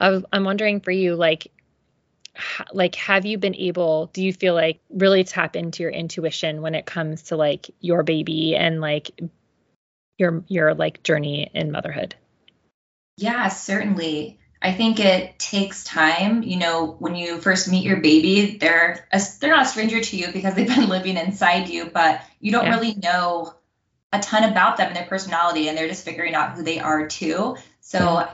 [0.00, 1.48] I- I'm wondering for you, like
[2.72, 6.74] like have you been able do you feel like really tap into your intuition when
[6.74, 9.10] it comes to like your baby and like
[10.18, 12.14] your your like journey in motherhood
[13.16, 14.38] Yeah, certainly.
[14.60, 16.42] I think it takes time.
[16.42, 20.16] You know, when you first meet your baby, they're a, they're not a stranger to
[20.16, 22.74] you because they've been living inside you, but you don't Yeah.
[22.74, 23.54] really know
[24.12, 27.06] a ton about them and their personality, and they're just figuring out who they are
[27.06, 27.56] too.
[27.80, 27.98] So.
[28.18, 28.28] I'm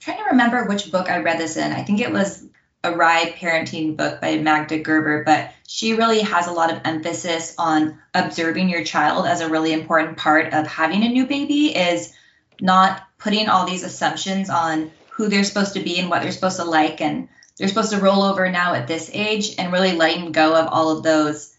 [0.00, 1.72] trying to remember which book I read this in.
[1.72, 2.44] I think it was
[2.84, 7.54] a RIE parenting book by Magda Gerber, but she really has a lot of emphasis
[7.58, 12.12] on observing your child as a really important part of having a new baby is
[12.60, 16.58] not putting all these assumptions on who they're supposed to be and what they're supposed
[16.58, 20.30] to like and they're supposed to roll over now at this age and really letting
[20.30, 21.52] go of all of those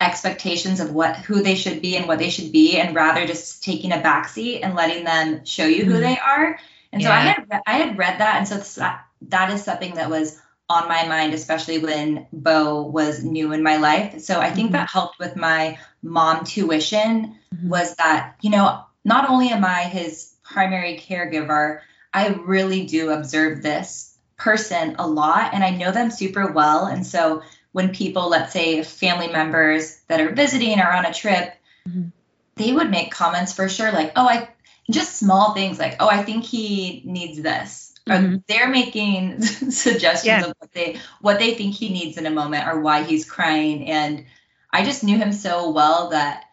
[0.00, 3.64] expectations of what who they should be and what they should be and rather just
[3.64, 6.00] taking a backseat and letting them show you who Mhm.
[6.00, 6.60] they are
[6.92, 9.94] and so i had re- i had read that and so that that is something
[9.94, 14.50] that was on my mind especially when bo was new in my life so i
[14.50, 14.72] think Mhm.
[14.74, 17.68] that helped with my mom tuition Mhm.
[17.68, 21.80] was that you know not only am i his primary caregiver
[22.14, 27.04] i really do observe this person a lot and i know them super well and
[27.06, 31.52] so when people let's say family members that are visiting or on a trip
[31.88, 32.12] Mhm.
[32.54, 34.48] they would make comments for sure like oh i
[34.90, 38.42] just small things like oh i think he needs this or Mhm.
[38.46, 39.42] they're making
[39.86, 40.44] suggestions Yeah.
[40.50, 43.90] of what they what they think he needs in a moment or why he's crying
[43.90, 44.24] and
[44.70, 46.44] i just knew him so well that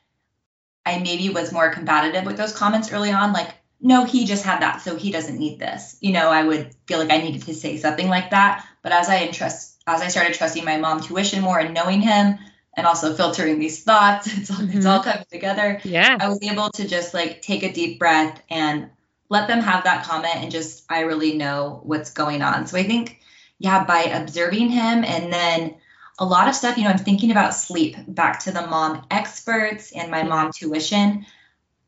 [0.86, 3.50] i maybe was more combative with those comments early on like
[3.82, 5.98] no he just had that so he doesn't need this.
[6.02, 8.66] You know i would feel like i needed to say something like that.
[8.82, 12.38] But as i entrust as i started trusting my mom tuition more and knowing him
[12.78, 15.10] and also filtering these thoughts it's all, it's all mm-hmm.
[15.10, 16.18] coming together yeah.
[16.20, 18.90] I was able to just like take a deep breath and
[19.32, 22.68] let them have that comment and just I really know what's going on.
[22.68, 23.22] So I think
[23.60, 25.76] yeah, by observing him and then
[26.20, 29.94] a lot of stuff, you know, I'm thinking about sleep back to the mom experts
[29.94, 30.68] and my mom mm-hmm.
[30.68, 31.26] tuition.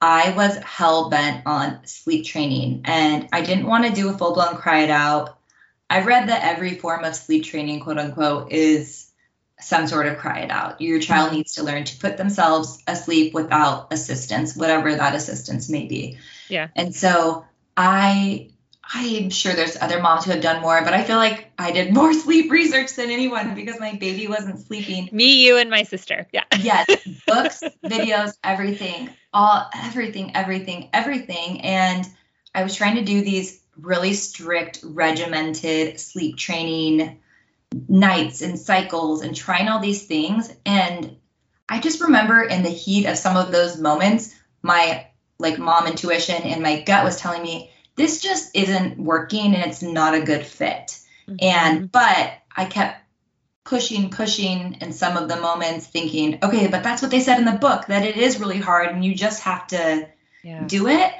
[0.03, 4.33] I was hell bent on sleep training and I didn't want to do a full
[4.33, 5.39] blown cry it out.
[5.89, 9.09] I've read that every form of sleep training, quote unquote, is
[9.61, 10.81] some sort of cry it out.
[10.81, 11.35] Your child Mhm.
[11.35, 16.17] needs to learn to put themselves asleep without assistance, whatever that assistance may be.
[16.49, 16.67] Yeah.
[16.75, 17.45] And so
[17.77, 18.49] I
[18.91, 21.93] I'm sure there's other moms who have done more, but I feel like I did
[21.93, 25.09] more sleep research than anyone because my baby wasn't sleeping.
[25.11, 26.87] me you and my sister yeah Yes,
[27.25, 31.61] books, videos, everything, all everything, everything, everything.
[31.61, 32.07] And
[32.53, 37.19] I was trying to do these really strict, regimented sleep training
[37.87, 40.53] nights and cycles and trying all these things.
[40.65, 41.17] And
[41.67, 45.07] I just remember in the heat of some of those moments, my
[45.39, 49.81] like mom intuition and my gut was telling me this just isn't working and it's
[49.81, 50.99] not a good fit.
[51.27, 51.35] Mm-hmm.
[51.41, 53.01] And but I kept
[53.63, 57.45] pushing, pushing in some of the moments, thinking, okay, but that's what they said in
[57.45, 60.07] the book that it is really hard and you just have to
[60.43, 61.13] yeah do it.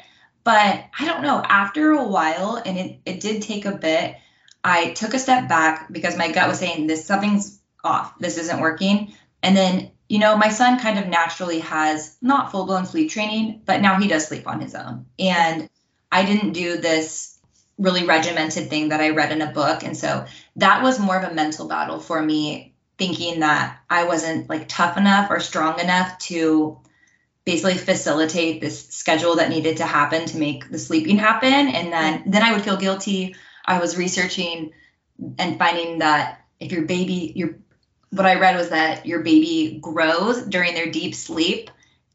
[0.43, 4.17] But I don't know, after a while, and it, it did take a bit,
[4.61, 8.59] I took a step back because my gut was saying this something's off, this isn't
[8.59, 9.13] working.
[9.41, 13.61] And then, you know, my son kind of naturally has not full blown sleep training,
[13.65, 15.05] but now he does sleep on his own.
[15.17, 15.69] And
[16.13, 17.39] I didn't do this
[17.79, 19.83] really regimented thing that I read in a book.
[19.83, 20.25] And so
[20.57, 24.95] that was more of a mental battle for me, thinking that I wasn't like tough
[24.95, 26.79] enough or strong enough to
[27.45, 31.51] basically facilitate this schedule that needed to happen to make the sleeping happen.
[31.51, 32.31] And then mm-hmm.
[32.31, 33.35] then i would feel guilty.
[33.65, 34.71] I was researching
[35.39, 37.55] and finding that if your baby your
[38.11, 41.71] what i read was that your baby grows during their deep sleep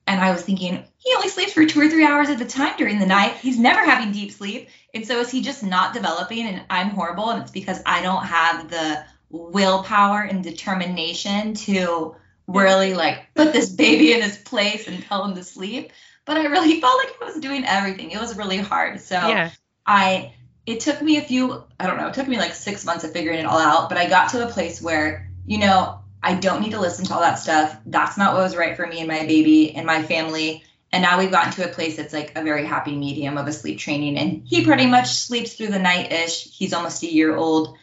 [0.08, 2.76] and i was thinking he only sleeps for two or three hours at a time
[2.76, 6.46] during the night he's never having deep sleep and so is he just not developing
[6.46, 12.94] and i'm horrible and it's because i don't have the willpower and determination to really
[12.94, 15.92] like put this baby in his place and tell him to sleep.
[16.24, 18.10] But I really felt like I was doing everything.
[18.10, 19.00] It was really hard.
[19.00, 19.50] So yeah.
[19.86, 20.34] I
[20.66, 23.12] it took me a few, I don't know, it took me like six months of
[23.12, 23.88] figuring it all out.
[23.88, 27.14] But I got to a place where, you know, I don't need to listen to
[27.14, 27.78] all that stuff.
[27.86, 30.64] That's not what was right for me and my baby and my family.
[30.90, 33.52] And now we've gotten to a place that's like a very happy medium of a
[33.52, 34.18] sleep training.
[34.18, 36.44] And he pretty much sleeps through the night ish.
[36.44, 37.76] He's almost a year old.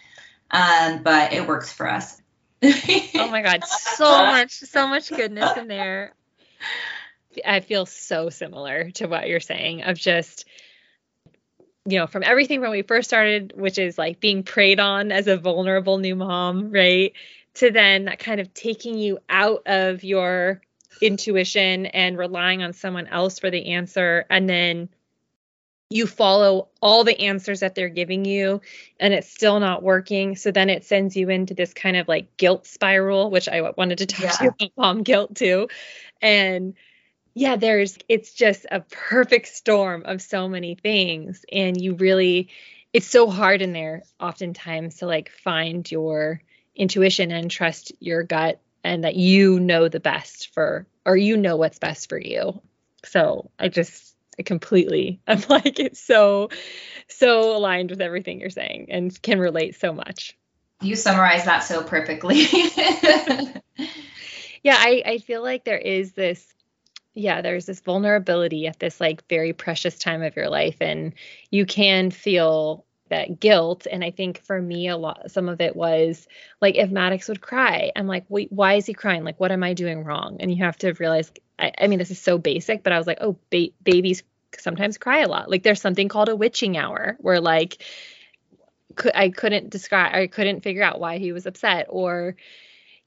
[0.51, 2.21] Um, but it works for us
[3.15, 6.13] oh my god, so much, so much goodness in there.
[7.45, 10.45] I feel so similar to what you're saying of just
[11.87, 15.27] you know, from everything when we first started, which is like being preyed on as
[15.27, 17.13] a vulnerable new mom, right?
[17.55, 20.61] To then that kind of taking you out of your
[21.01, 24.25] intuition and relying on someone else for the answer.
[24.29, 24.89] And then
[25.89, 28.61] you follow all the answers that they're giving you
[28.99, 30.35] and it's still not working.
[30.35, 33.99] So then it sends you into this kind of like guilt spiral which i wanted
[33.99, 34.31] to talk yeah.
[34.31, 35.69] to you about mom guilt too.
[36.21, 36.73] And
[37.35, 41.45] yeah there's it's just a perfect storm of so many things.
[41.51, 42.49] And you really
[42.91, 46.41] it's so hard in there oftentimes to like find your
[46.75, 51.55] intuition and trust your gut and that you know the best for or you know
[51.55, 52.61] what's best for you
[53.03, 55.19] so i just I completely.
[55.27, 56.49] I'm like, it's so,
[57.07, 60.37] so aligned with everything you're saying and can relate so much.
[60.81, 62.41] You summarize that so perfectly.
[64.63, 66.45] yeah, I, I feel like there is this,
[67.13, 70.77] yeah, there's this vulnerability at this like very precious time of your life.
[70.81, 71.13] And
[71.49, 75.75] you can feel that guilt and i think for me a lot some of it
[75.75, 76.27] was
[76.61, 79.63] like if maddox would cry i'm like wait why is he crying like what am
[79.63, 82.83] i doing wrong and you have to realize I, I mean, this is so basic,
[82.83, 84.23] but I was like, oh, ba- babies
[84.57, 85.49] sometimes cry a lot.
[85.49, 87.83] Like there's something called a witching hour where like
[89.13, 91.87] I couldn't describe, I couldn't figure out why he was upset.
[91.89, 92.35] Or,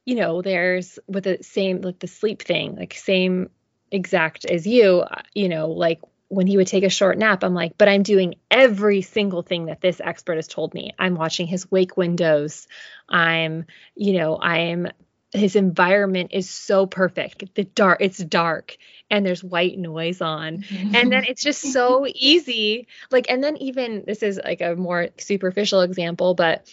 [0.04, 3.50] you know, there's with the same, like the sleep thing, like same
[3.90, 7.54] exact as you, uh, you know, like when he would take a short nap, I'm
[7.54, 10.92] like, but I'm doing every single thing that this expert has told me.
[10.98, 12.68] I'm watching his wake windows.
[13.08, 13.64] I'm,
[13.94, 14.88] you know, I'm
[15.32, 17.54] his environment is so perfect.
[17.54, 18.76] The dark, it's dark
[19.10, 20.64] and there's white noise on.
[20.94, 22.88] And then it's just so easy.
[23.10, 26.66] Like, and then even this is like a more superficial example, but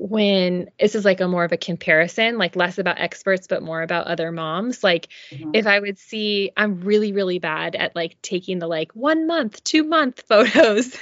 [0.00, 3.82] when this is like a more of a comparison, like less about experts, but more
[3.82, 4.84] about other moms.
[4.84, 5.50] Like mm-hmm.
[5.54, 9.62] if I would see, I'm really, really bad at like taking the like one month,
[9.64, 10.96] two month photos.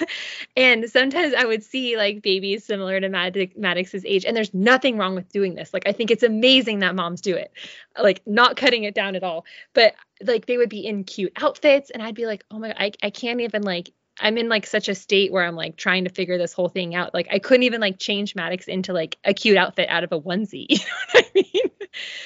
[0.57, 4.24] and sometimes I would see like babies similar to Maddox's age.
[4.24, 5.74] And there's nothing wrong with doing this.
[5.74, 7.53] Like I think it's amazing that moms do it,
[8.03, 9.44] like not cutting it down at all.
[9.74, 12.92] But like they would be in cute outfits and I'd be like, oh my, I,
[13.03, 13.90] I can't even like
[14.20, 16.94] I'm in like such a state where I'm like trying to figure this whole thing
[16.94, 17.12] out.
[17.12, 20.20] Like I couldn't even like change Maddox into like a cute outfit out of a
[20.20, 20.66] onesie.
[20.78, 21.70] You know what I mean?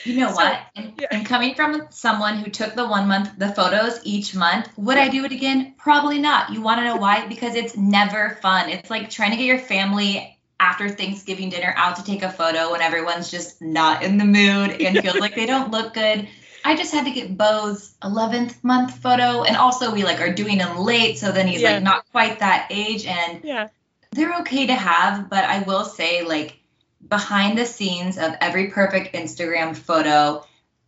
[0.05, 0.61] You know so, what?
[0.74, 1.09] And, yeah.
[1.12, 5.09] and, coming from someone who took the one month the photos each month, would I
[5.09, 5.74] do it again?
[5.78, 6.51] Probably not.
[6.51, 7.26] You want to know why?
[7.28, 8.68] Because it's never fun.
[8.68, 12.72] It's like trying to get your family after Thanksgiving dinner out to take a photo
[12.72, 16.28] when everyone's just not in the mood and feels like they don't look good.
[16.65, 20.59] I just had to get Bo's 11th month photo, and also we like are doing
[20.59, 21.73] him late, so then he's yeah.
[21.73, 23.69] like not quite that age, and yeah,
[24.13, 25.31] they're okay to have.
[25.31, 26.59] But I will say, like
[27.07, 30.45] behind the scenes of every perfect Instagram photo,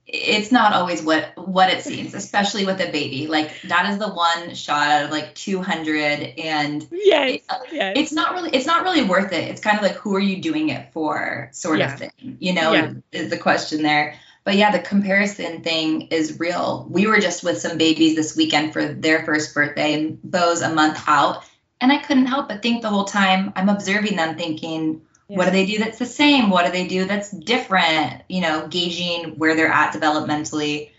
[0.07, 3.27] it's not always what what it seems, especially with a baby.
[3.27, 7.95] Like that is the one shot of like 200, and yes, it, uh, yes.
[7.97, 9.49] it's not really it's not really worth it.
[9.49, 11.93] It's kind of like who are you doing it for, sort yeah.
[11.93, 12.37] of thing.
[12.41, 12.93] You know, yeah.
[13.13, 14.19] is the question there.
[14.45, 16.87] But yeah, the comparison thing is real.
[16.91, 20.75] We were just with some babies this weekend for their first birthday, and Bo's a
[20.75, 21.45] month out.
[21.81, 25.37] And I couldn't help but think the whole time I'm observing them thinking, yeah.
[25.37, 26.51] what do they do that's the same?
[26.51, 28.23] What do they do that's different?
[28.29, 30.91] You know, gauging where they're at developmentally.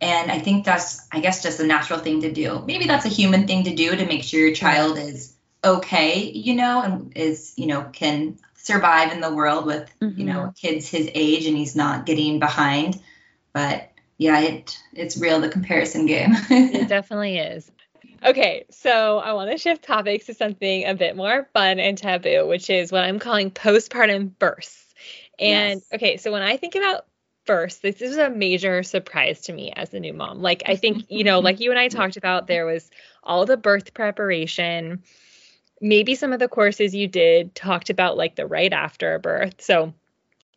[0.00, 2.62] And I think that's, I guess, just a natural thing to do.
[2.66, 5.34] Maybe that's a human thing to do to make sure your child is
[5.64, 8.38] okay, you know, and is, you know, can
[8.68, 10.20] survive in the world with mm-hmm.
[10.20, 10.50] you know mm-hmm.
[10.50, 13.00] kids his age and he's not getting behind
[13.54, 17.70] but yeah it it's real the comparison game it definitely is
[18.22, 22.46] okay so i want to shift topics to something a bit more fun and taboo
[22.46, 24.94] which is what i'm calling postpartum bursts
[25.38, 25.88] and yes.
[25.94, 27.06] okay so when i think about
[27.48, 30.42] first, this is a major surprise to me as a new mom.
[30.42, 32.90] Like, I think, you know, like you and I talked about, there was
[33.22, 35.02] all the birth preparation.
[35.80, 39.60] Maybe some of the courses you did talked about like the right after birth.
[39.60, 39.94] So,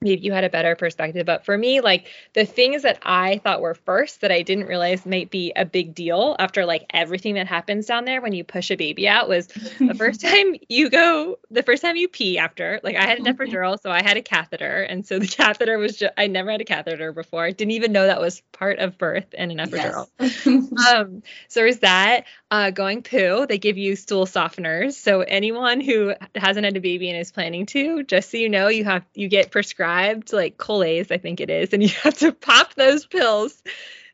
[0.02, 1.26] maybe you had a better perspective.
[1.26, 5.06] But for me, like the things that I thought were first that I didn't realize
[5.06, 8.72] might be a big deal after like everything that happens down there when you push
[8.72, 12.80] a baby out was the first time you go, the first time you pee after.
[12.84, 14.82] Like I had an epidural, so I had a catheter.
[14.82, 17.44] And so the catheter was just, I never had a catheter before.
[17.44, 20.08] I didn't even know that was part of birth and an epidural.
[20.20, 20.48] Yes.
[20.48, 22.26] um, so there's that.
[22.52, 24.94] Uh, going poo, they give you stool softeners.
[24.94, 28.68] So anyone who hasn't had a baby and is planning to, just so you know,
[28.68, 32.34] you have, you get prescribed like Colace, I think it is, and you have to
[32.34, 33.64] pop those pills.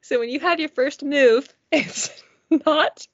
[0.02, 2.12] So when you have your first move, it's
[2.50, 3.08] not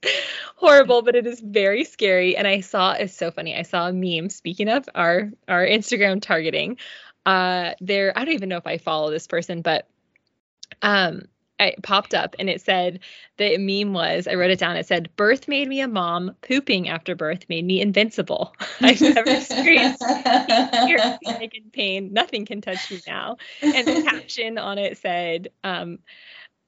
[0.56, 2.36] horrible, but it is very scary.
[2.36, 3.56] And I saw it's so funny.
[3.56, 4.28] I saw a meme.
[4.28, 6.76] Speaking of our our Instagram targeting,
[7.26, 9.88] uh, there I don't even know if I follow this person, but
[10.82, 11.22] um,
[11.58, 13.00] it popped up and it said
[13.36, 14.76] the meme was I wrote it down.
[14.76, 16.36] It said, "Birth made me a mom.
[16.42, 18.54] Pooping after birth made me invincible.
[18.80, 22.12] I've never experienced in pain.
[22.12, 26.00] Nothing can touch me now." And the caption on it said, um,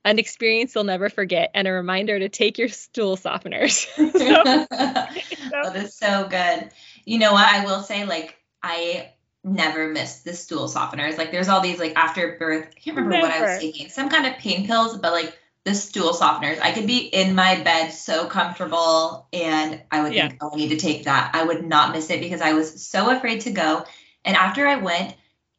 [0.05, 5.73] "An experience you'll never forget, and a reminder to take your stool softeners." so, so.
[5.73, 6.71] That is so good.
[7.05, 7.47] You know what?
[7.47, 9.13] I will say, like I
[9.47, 11.17] never missed the stool softeners.
[11.17, 13.29] Like there's all these like after birth, I can't remember never.
[13.29, 16.61] what I was taking, some kind of pain pills, but like the stool softeners.
[16.61, 20.29] I could be in my bed so comfortable and I would yeah.
[20.29, 21.31] think, oh, I need to take that.
[21.33, 23.85] I would not miss it because I was so afraid to go.
[24.25, 25.15] And after I went,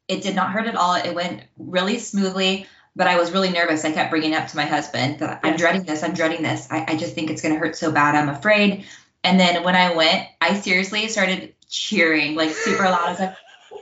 [0.09, 0.95] it did not hurt at all.
[0.95, 3.85] It went really smoothly, but I was really nervous.
[3.85, 6.03] I kept bringing it up to my husband that I'm dreading this.
[6.03, 6.67] I'm dreading this.
[6.69, 8.15] I, I just think it's going to hurt so bad.
[8.15, 8.85] I'm afraid.
[9.23, 13.07] And then when I went, I seriously started cheering like super loud.
[13.07, 13.35] I was like,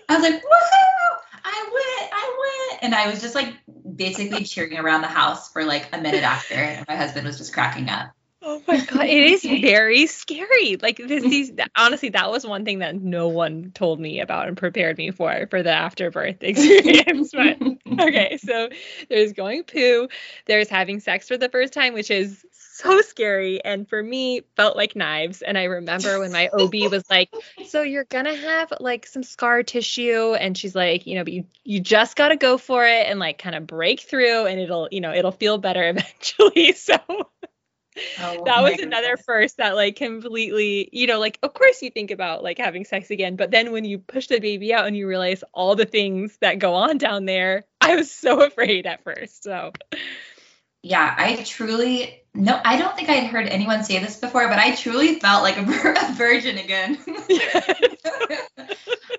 [0.09, 1.17] I was like, woohoo!
[1.43, 2.83] I went, I went.
[2.83, 3.53] And I was just like
[3.95, 6.55] basically cheering around the house for like a minute after.
[6.55, 8.11] And my husband was just cracking up.
[8.47, 10.77] Oh my god, it is very scary.
[10.79, 14.55] Like this, these honestly, that was one thing that no one told me about and
[14.55, 17.31] prepared me for for the afterbirth experience.
[17.33, 17.57] but
[17.99, 18.69] okay, so
[19.09, 20.09] there's going poo,
[20.45, 22.45] there's having sex for the first time, which is
[22.75, 27.03] so scary and for me felt like knives and i remember when my ob was
[27.09, 27.29] like
[27.63, 31.45] so you're gonna have like some scar tissue and she's like you know but you
[31.63, 34.99] you just gotta go for it and like kind of break through and it'll you
[34.99, 36.97] know it'll feel better eventually so
[38.17, 39.25] Oh, that was another goodness.
[39.25, 43.09] first that like completely, you know, like of course you think about like having sex
[43.09, 46.37] again, but then when you push the baby out and you realize all the things
[46.41, 49.43] that go on down there, I was so afraid at first.
[49.43, 49.71] So
[50.85, 54.75] yeah, I truly no, I don't think I'd heard anyone say this before, but I
[54.75, 55.61] truly felt like a,
[56.11, 56.99] a virgin again.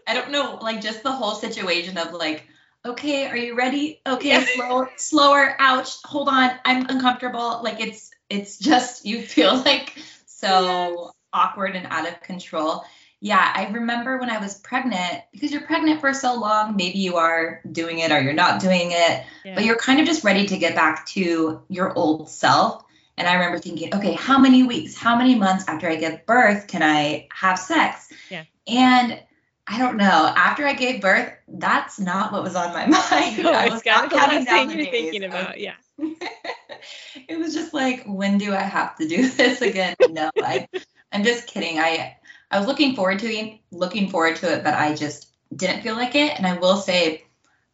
[0.07, 2.45] I don't know, like just the whole situation of like,
[2.85, 4.01] okay, are you ready?
[4.07, 4.47] Okay, yeah.
[4.55, 5.57] slower, slower.
[5.59, 7.61] Ouch, hold on, I'm uncomfortable.
[7.65, 11.13] Like it's it's just you feel like so yes.
[11.33, 12.85] awkward and out of control
[13.21, 17.17] yeah, I remember when I was pregnant, because you're pregnant for so long, maybe you
[17.17, 19.55] are doing it or you're not doing it, yeah.
[19.55, 22.85] but you're kind of just ready to get back to your old self.
[23.17, 26.67] And I remember thinking, okay, how many weeks, how many months after I give birth
[26.67, 28.13] can I have sex?
[28.31, 28.45] Yeah.
[28.67, 29.19] And
[29.67, 30.33] I don't know.
[30.37, 33.43] After I gave birth, that's not what was on my mind.
[33.43, 34.91] No, I was not counting down the days.
[34.91, 35.75] thinking about, yeah.
[35.99, 39.97] it was just like, when do I have to do this again?
[40.11, 40.69] no, I,
[41.11, 41.79] I'm just kidding.
[41.79, 42.19] I
[42.51, 45.95] I was looking forward to it, looking forward to it, but I just didn't feel
[45.95, 46.37] like it.
[46.37, 47.25] And I will say,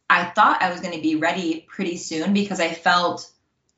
[0.09, 3.29] I thought I was going to be ready pretty soon because I felt,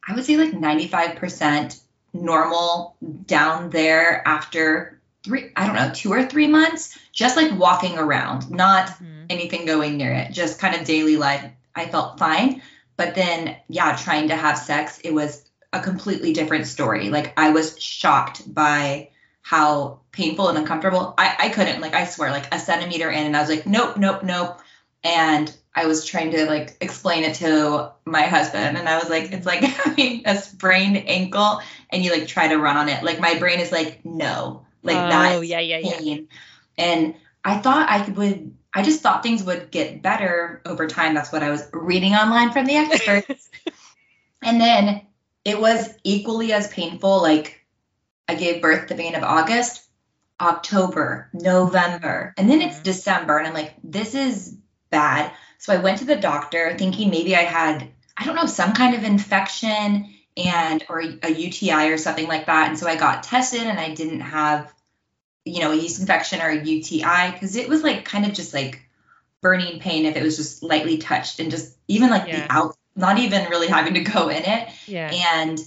[0.07, 1.79] I would say like 95%
[2.13, 7.97] normal down there after three, I don't know, two or three months, just like walking
[7.97, 9.25] around, not mm-hmm.
[9.29, 11.43] anything going near it, just kind of daily life.
[11.75, 12.61] I felt fine.
[12.97, 17.09] But then, yeah, trying to have sex, it was a completely different story.
[17.09, 19.09] Like I was shocked by
[19.45, 21.13] how painful and uncomfortable.
[21.19, 23.95] I, I couldn't, like, I swear, like a centimeter in, and I was like, nope,
[23.95, 24.59] nope, nope.
[25.03, 29.31] And I was trying to like explain it to my husband, and I was like,
[29.31, 33.03] it's like having a sprained ankle, and you like try to run on it.
[33.03, 35.45] Like my brain is like, no, like oh, that.
[35.45, 36.01] yeah, yeah, pain.
[36.01, 36.83] yeah.
[36.83, 38.55] And I thought I would.
[38.73, 41.13] I just thought things would get better over time.
[41.13, 43.47] That's what I was reading online from the experts.
[44.41, 45.03] and then
[45.43, 47.64] it was equally as painful, like
[48.27, 49.83] I gave birth the beginning of August,
[50.39, 52.83] October, November, and then it's mm-hmm.
[52.83, 53.37] December.
[53.37, 54.57] And I'm like, this is
[54.89, 55.31] bad.
[55.57, 58.95] So I went to the doctor thinking maybe I had, I don't know, some kind
[58.95, 62.69] of infection and or a UTI or something like that.
[62.69, 64.73] And so I got tested and I didn't have,
[65.45, 68.53] you know, a yeast infection or a UTI because it was like kind of just
[68.53, 68.81] like
[69.41, 72.47] burning pain if it was just lightly touched and just even like Yeah.
[72.47, 74.69] the out, not even really having to go in it.
[74.87, 75.11] Yeah.
[75.11, 75.59] And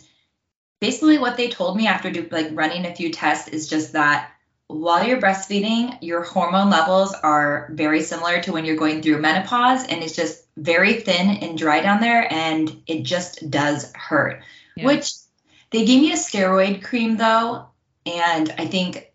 [0.81, 4.31] basically, what they told me after do, like running a few tests is just that
[4.69, 9.87] while you're breastfeeding, your hormone levels are very similar to when you're going through menopause,
[9.87, 14.43] and it's just very thin and dry down there, and it just does hurt.
[14.77, 14.87] Yeah.
[14.87, 15.11] Which
[15.71, 17.69] they gave me a steroid cream though,
[18.05, 19.11] and I think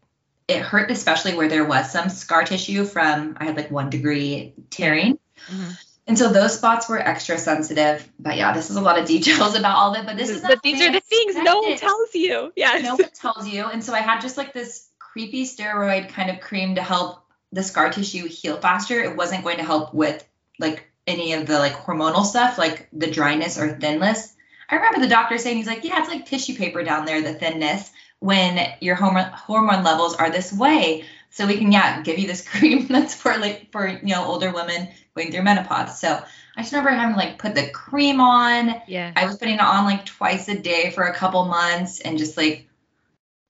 [0.48, 4.54] it hurt especially where there was some scar tissue from I had like one degree
[4.70, 5.20] tearing.
[5.50, 5.78] Mhm.
[6.06, 8.08] And so those spots were extra sensitive.
[8.20, 10.06] But yeah, this is a lot of details about all of it.
[10.06, 12.52] But this is but these are the things no one tells you.
[12.56, 12.84] Yes.
[12.84, 13.66] no one tells you.
[13.66, 17.64] And so I had just like this creepy steroid kind of cream to help the
[17.64, 19.02] scar tissue heal faster.
[19.02, 20.28] It wasn't going to help with
[20.60, 24.34] like any of the like hormonal stuff, like the dryness or thinness.
[24.70, 27.34] I remember the doctor saying he's like, yeah, it's like tissue paper down there, the
[27.34, 31.06] thinness, when your hormone hormone levels are this way.
[31.34, 34.52] So we can yeah give you this cream that's for like for you know older
[34.52, 36.00] women going through menopause.
[36.00, 36.24] So
[36.56, 38.82] I just remember having to like put the cream on.
[38.88, 39.12] Yeah.
[39.16, 42.38] I was putting it on like twice a day for a couple months and just
[42.38, 42.68] like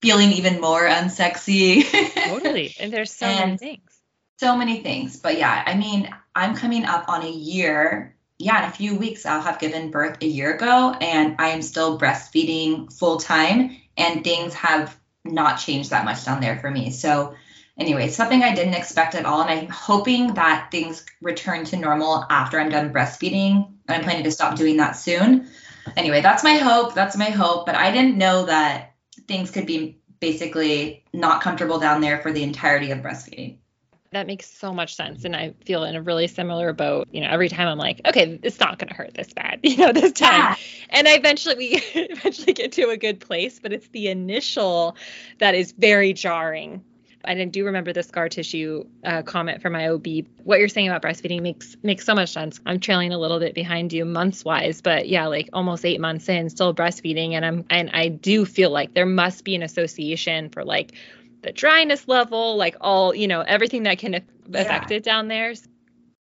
[0.01, 1.83] feeling even more unsexy.
[2.29, 2.73] Totally.
[2.79, 3.99] And there's so many things.
[4.37, 5.17] so many things.
[5.17, 8.15] But yeah, I mean, I'm coming up on a year.
[8.39, 11.61] Yeah, in a few weeks, I'll have given birth a year ago, and I am
[11.61, 16.91] still breastfeeding full time, and things have not changed that much down there for me.
[16.91, 17.35] So,
[17.77, 21.77] anyway, it's something I didn't expect at all, and I'm hoping that things return to
[21.77, 23.67] normal after I'm done breastfeeding.
[23.87, 25.47] And I'm planning to stop doing that soon.
[25.97, 26.93] Anyway, that's my hope.
[26.93, 27.65] That's my hope.
[27.65, 28.93] But I didn't know that
[29.27, 33.57] things could be basically not comfortable down there for the entirety of breastfeeding.
[34.11, 35.25] That makes so much sense.
[35.25, 37.09] And I feel in a really similar boat.
[37.11, 39.75] You know, every time I'm like, okay, it's not going to hurt this bad, you
[39.77, 40.39] know, this time.
[40.39, 40.55] Yeah.
[40.91, 44.95] And I eventually, we eventually get to a good place, but it's the initial
[45.39, 46.83] that is very jarring.
[47.25, 50.05] I do remember the scar tissue uh, comment from my OB.
[50.43, 52.59] What you're saying about breastfeeding makes makes so much sense.
[52.65, 56.27] I'm trailing a little bit behind you months wise, but yeah, like almost eight months
[56.27, 60.49] in, still breastfeeding, and I'm and I do feel like there must be an association
[60.49, 60.93] for like
[61.43, 64.15] the dryness level, like all you know everything that can
[64.53, 65.53] affect it down there.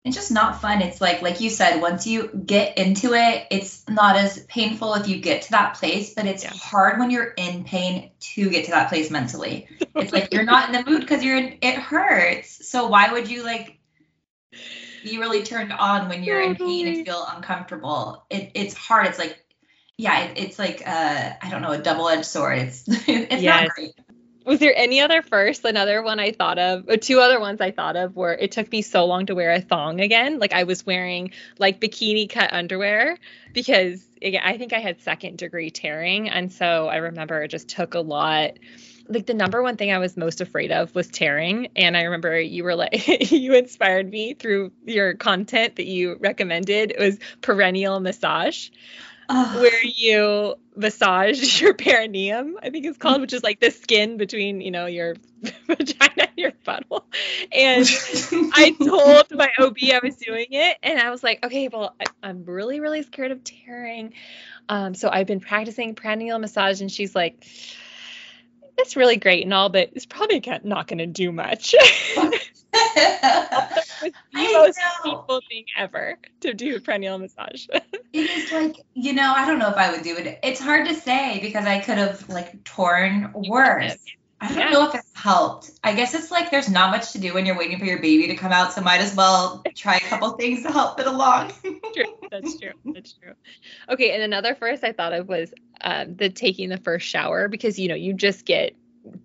[0.04, 0.82] It's just not fun.
[0.82, 5.08] It's like like you said, once you get into it, it's not as painful if
[5.08, 6.52] you get to that place, but it's Yeah.
[6.52, 9.66] hard when you're in pain to get to that place mentally.
[9.96, 12.68] It's like you're not in the mood because you're in it hurts.
[12.68, 13.78] So why would you like
[15.02, 18.24] be really turned on when you're in pain and feel uncomfortable?
[18.30, 19.06] It it's hard.
[19.06, 19.38] It's like
[19.96, 22.58] yeah, it, it's like uh I don't know, a double-edged sword.
[22.58, 23.44] It's it's Yes.
[23.44, 23.92] not great.
[24.44, 25.64] Was there any other first?
[25.64, 28.70] Another one I thought of, or two other ones I thought of, were it took
[28.70, 30.38] me so long to wear a thong again.
[30.38, 33.18] Like I was wearing like bikini cut underwear
[33.52, 37.68] because again, I think I had second degree tearing, and so I remember it just
[37.68, 38.58] took a lot.
[39.08, 42.38] Like the number one thing I was most afraid of was tearing, and I remember
[42.38, 46.90] you were like you inspired me through your content that you recommended.
[46.90, 48.68] It was perineal massage
[49.28, 54.60] Where you massage your perineum, I think it's called, which is like the skin between,
[54.60, 55.16] you know, your
[55.66, 57.04] vagina and your butthole.
[57.52, 57.86] And
[58.54, 62.04] I told my OB I was doing it, and I was like, okay, well, I,
[62.22, 64.14] I'm really, really scared of tearing.
[64.68, 67.46] Um, so I've been practicing perineal massage, and she's like,
[68.76, 71.74] it's really great and all, but it's probably not going to do much.
[72.74, 77.66] It was the most painful thing ever to do perineal massage.
[78.12, 80.38] It is like, you know, I don't know if I would do it.
[80.44, 83.96] It's hard to say because I could have like torn worse.
[84.40, 84.70] I don't Yeah.
[84.70, 85.72] know if it's helped.
[85.82, 88.28] I guess it's like there's not much to do when you're waiting for your baby
[88.28, 91.52] to come out, so might as well try a couple things to help it along.
[91.92, 92.04] true.
[92.30, 92.72] That's true.
[92.92, 93.32] That's true.
[93.88, 97.78] Okay, and another first I thought of was um, the taking the first shower because
[97.78, 98.76] you know you just get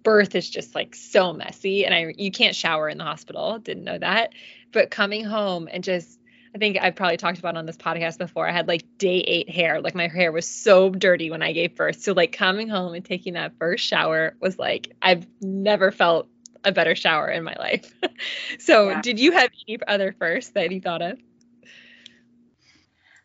[0.04, 3.60] birth is just like so messy, and I you can't shower in the hospital.
[3.60, 4.34] Didn't know that,
[4.72, 6.20] but coming home and just
[6.54, 8.48] I think I've probably talked about on this podcast before.
[8.48, 9.82] I had like day eight hair.
[9.82, 12.02] Like my hair was so dirty when I gave birth.
[12.02, 16.28] So like coming home and taking that first shower was like I've never felt
[16.64, 17.94] a better shower in my life.
[18.60, 19.02] so Yeah.
[19.02, 21.20] did you have any other firsts that you thought of?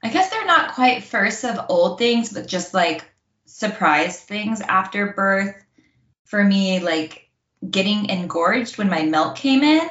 [0.03, 3.11] I guess they're not quite firsts of old things, but just like
[3.47, 5.64] surprise things after birth.
[6.35, 7.31] For me, like
[7.71, 9.89] getting engorged when my milk came in.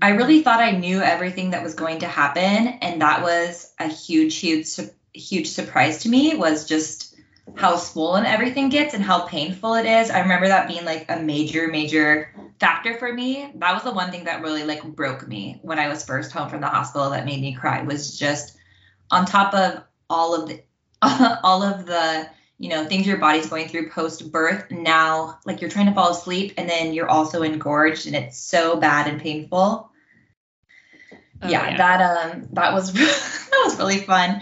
[0.00, 3.88] I really thought I knew everything that was going to happen, and that was a
[3.88, 4.68] huge, huge,
[5.12, 6.36] huge surprise to me.
[6.36, 7.16] Was just
[7.56, 10.10] how swollen everything gets and how painful it is.
[10.10, 13.50] I remember that being like a major, major factor for me.
[13.56, 16.50] That was the one thing that really like broke me when I was first home
[16.50, 17.10] from the hospital.
[17.10, 17.82] That made me cry.
[17.82, 18.56] Was just
[19.10, 20.62] on top of all of the
[21.42, 25.70] all of the you know things your body's going through post birth now like you're
[25.70, 29.90] trying to fall asleep and then you're also engorged and it's so bad and painful
[31.44, 34.40] Oh, yeah, yeah, that um that was that was really fun.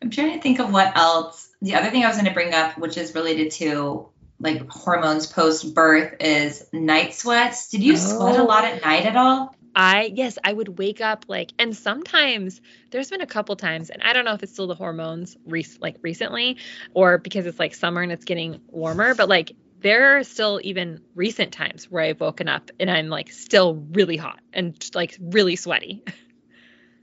[0.00, 1.48] I'm trying to think of what else.
[1.62, 5.26] The other thing I was going to bring up, which is related to like hormones
[5.26, 7.70] post birth, is night sweats.
[7.70, 7.96] Did you oh.
[7.96, 9.54] sweat a lot at night at all?
[9.76, 14.02] I yes, I would wake up like, and sometimes there's been a couple times, and
[14.02, 16.56] I don't know if it's still the hormones, re- like recently,
[16.94, 21.02] or because it's like summer and it's getting warmer, but like there are still even
[21.14, 25.56] recent times where I've woken up and I'm like still really hot and like really
[25.56, 26.02] sweaty.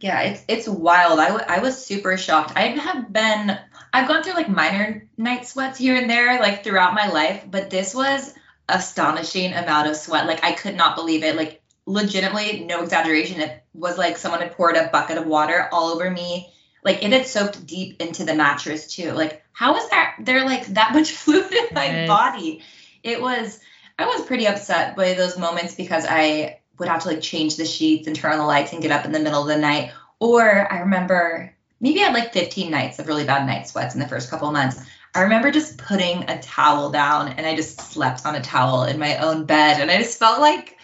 [0.02, 1.20] Yeah, it's it's wild.
[1.20, 2.54] I, w- I was super shocked.
[2.58, 3.58] I have been
[3.94, 7.70] I've gone through like minor night sweats here and there like throughout my life, but
[7.70, 8.34] this was
[8.68, 10.28] astonishing amount of sweat.
[10.28, 11.38] Like I could not believe it.
[11.38, 13.42] Like legitimately, no exaggeration.
[13.42, 16.50] It was like someone had poured a bucket of water all over me.
[16.84, 19.12] Like it had soaked deep into the mattress too.
[19.12, 22.62] Like how is that there like that much fluid in my body?
[23.04, 23.60] It was
[23.98, 27.66] I was pretty upset by those moments because I would have to like change the
[27.66, 29.92] sheets and turn on the lights and get up in the middle of the night.
[30.20, 34.00] Or I remember maybe I had like 15 nights of really bad night sweats in
[34.00, 34.82] the first couple of months.
[35.16, 38.98] I remember just putting a towel down and I just slept on a towel in
[38.98, 40.78] my own bed and I just felt like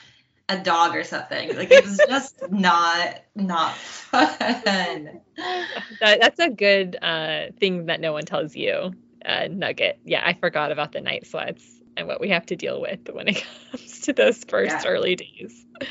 [0.50, 1.56] a dog or something.
[1.56, 5.22] Like it was just not not fun.
[6.02, 8.94] That, that's a good uh, thing that no one tells you.
[9.24, 10.00] Uh, nugget.
[10.04, 11.64] Yeah, I forgot about the night sweats
[11.96, 14.90] and what we have to deal with when it comes to those first yeah.
[14.90, 15.66] early days.
[15.80, 15.88] I'm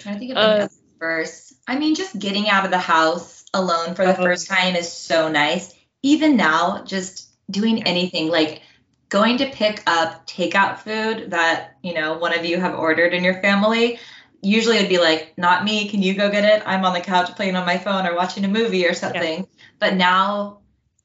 [0.00, 0.68] trying to think of the uh,
[0.98, 1.54] first.
[1.66, 4.90] I mean, just getting out of the house alone for the uh first time is
[4.90, 5.74] so nice.
[6.02, 8.62] Even now, just doing anything like
[9.08, 13.24] going to pick up takeout food that you know one of you have ordered in
[13.24, 13.98] your family.
[14.40, 16.62] Usually it'd be like not me can you go get it?
[16.66, 19.40] I'm on the couch playing on my phone or watching a movie or something.
[19.40, 19.46] Yeah.
[19.78, 20.58] but now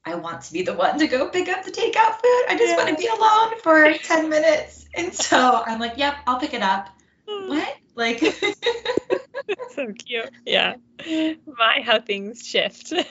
[0.06, 2.44] i want to be the one to go pick up the takeout food.
[2.48, 2.76] I just yeah.
[2.76, 4.86] want to be alone for 10 minutes.
[4.94, 6.88] And so i'm like yep i'll pick it up.
[7.28, 7.48] Hmm.
[7.48, 7.76] what?
[7.94, 8.20] Like
[9.74, 10.30] so cute.
[10.44, 10.74] Yeah.
[11.46, 12.92] My how things shift.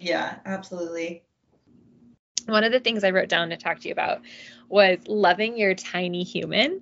[0.00, 1.22] Yeah absolutely
[2.46, 4.22] one of the things I wrote down to talk to you about
[4.68, 6.80] was loving your tiny human.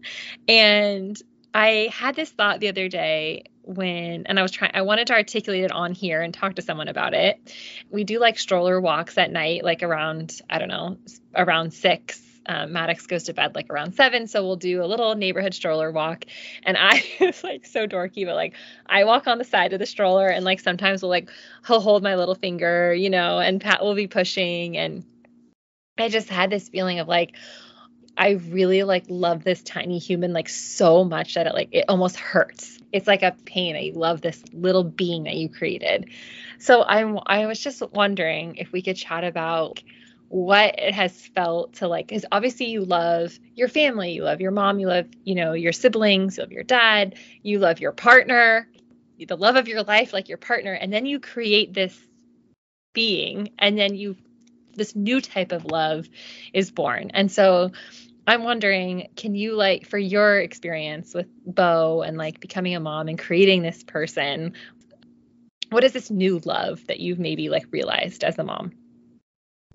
[0.49, 1.21] And
[1.53, 5.15] I had this thought the other day when and I was trying I wanted to
[5.15, 7.55] articulate it on here and talk to someone about it.
[7.91, 10.99] We do like stroller walks at night, like around, I don't know,
[11.35, 12.27] around six.
[12.47, 15.93] Um, Maddox goes to bed like around seven, so we'll do a little neighborhood stroller
[15.93, 16.25] walk.
[16.63, 18.55] And I was like so dorky, but like
[18.87, 21.31] I walk on the side of the stroller, and like sometimes we'll like
[21.67, 25.05] he'll hold my little finger, you know, and Pat will be pushing, and
[26.03, 27.35] I just had this feeling of like,
[28.17, 32.17] I really like love this tiny human like so much that it like it almost
[32.17, 32.79] hurts.
[32.93, 33.77] It's like a pain.
[33.77, 36.11] I love this little being that you created.
[36.59, 39.83] So I'm I was just wondering if we could chat about
[40.29, 44.53] what it has felt to like because obviously you love your family, you love your
[44.53, 48.69] mom, you love, you know, your siblings, you love your dad, you love your partner,
[49.19, 51.99] the love of your life, like your partner, and then you create this
[52.93, 54.17] being and then you
[54.81, 56.09] this new type of love
[56.55, 57.11] is born.
[57.13, 57.71] And so
[58.27, 63.09] I'm wondering, can you like for your experience with Bo and like becoming a mom
[63.09, 64.55] and creating this person,
[65.69, 68.73] what is this new love that you've maybe like realized as a mom?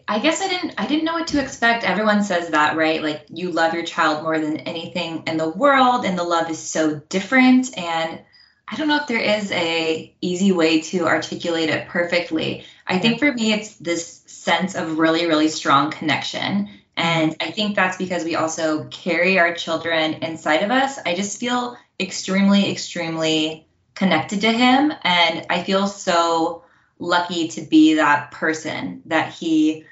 [0.08, 1.84] I guess I didn't I didn't know what to expect.
[1.84, 3.02] Everyone says that, right?
[3.02, 6.60] Like you love your child more than anything in the world and the love is
[6.60, 8.22] so different and
[8.68, 12.66] I don't know if there is a easy way to articulate it perfectly.
[12.88, 16.70] I think for me it's this sense of really, really strong connection.
[16.96, 21.00] And I think that's because we also carry our children inside of us.
[21.04, 24.94] I just feel extremely, extremely connected to him.
[25.04, 26.64] And I feel so
[27.00, 29.86] lucky to be that person that he,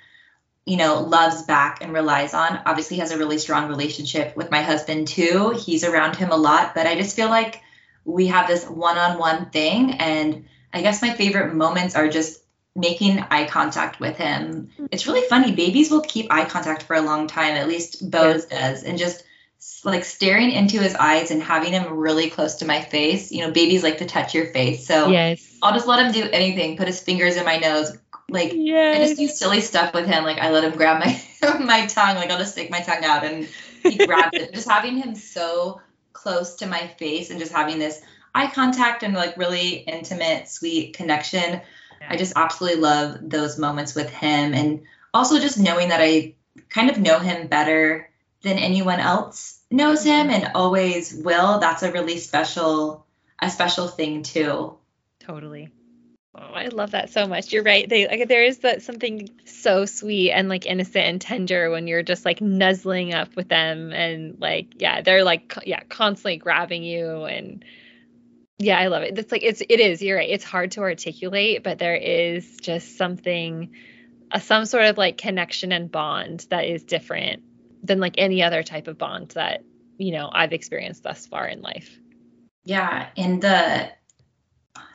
[0.66, 2.62] you know, loves back and relies on.
[2.66, 5.60] Obviously, has a really strong relationship with my husband too.
[5.66, 7.62] He's around him a lot, but I just feel like
[8.06, 9.94] we have this one on one thing.
[9.94, 12.43] And I guess my favorite moments are just
[12.76, 14.70] making eye contact with him.
[14.74, 14.86] Mm-hmm.
[14.92, 15.52] It's really funny.
[15.52, 19.24] Babies will keep eye contact for a long time, at least Bo's does, and just
[19.86, 23.32] like staring into his eyes and having him really close to my face.
[23.32, 24.88] You know, babies like to touch your face.
[24.88, 25.58] So yes.
[25.62, 27.96] I'll just let him do anything, put his fingers in my nose.
[28.30, 28.98] Like yes.
[28.98, 30.24] I just do silly stuff with him.
[30.24, 31.22] Like I let him grab my
[31.60, 32.16] my tongue.
[32.16, 33.48] Like I'll just stick my tongue out and
[33.84, 34.54] he grabs it.
[34.54, 35.82] Just having him so
[36.14, 38.02] close to my face and just having this
[38.34, 41.62] eye contact and like really intimate, sweet connection
[42.10, 44.84] I just absolutely love those moments with him and
[45.14, 46.36] also just knowing that I
[46.70, 48.10] kind of know him better
[48.42, 51.60] than anyone else knows him and always will.
[51.60, 53.06] That's a really special
[53.42, 54.78] a special thing too.
[55.20, 55.70] Totally.
[56.36, 57.54] Oh, I love that so much.
[57.54, 57.88] You're right.
[57.88, 62.04] They like there is that something so sweet and like innocent and tender when you're
[62.04, 67.26] just like nuzzling up with them and like yeah, they're like yeah, constantly grabbing you
[67.26, 67.64] and
[68.64, 69.20] Yeah, I love it.
[69.20, 70.02] It's like it's it is.
[70.02, 70.30] You're right.
[70.30, 73.76] It's hard to articulate, but there is just something,
[74.32, 77.44] uh, some sort of like connection and bond that is different
[77.84, 79.66] than like any other type of bond that
[79.98, 82.00] you know I've experienced thus far in life.
[82.64, 83.92] Yeah, and the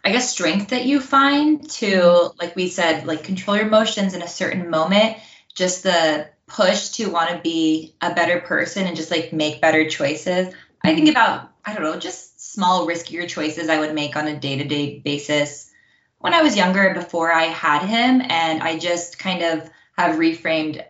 [0.03, 4.23] I guess strength that you find to like we said like control your emotions in
[4.23, 5.19] a certain moment,
[5.55, 9.91] just the push to want to be a better person and just like make better
[9.91, 10.55] choices.
[10.83, 12.28] I think about I don't know, just
[12.59, 15.71] small riskier choices I would make on a day-to-day basis
[16.19, 20.85] when I was younger before I had him and I just kind of have reframed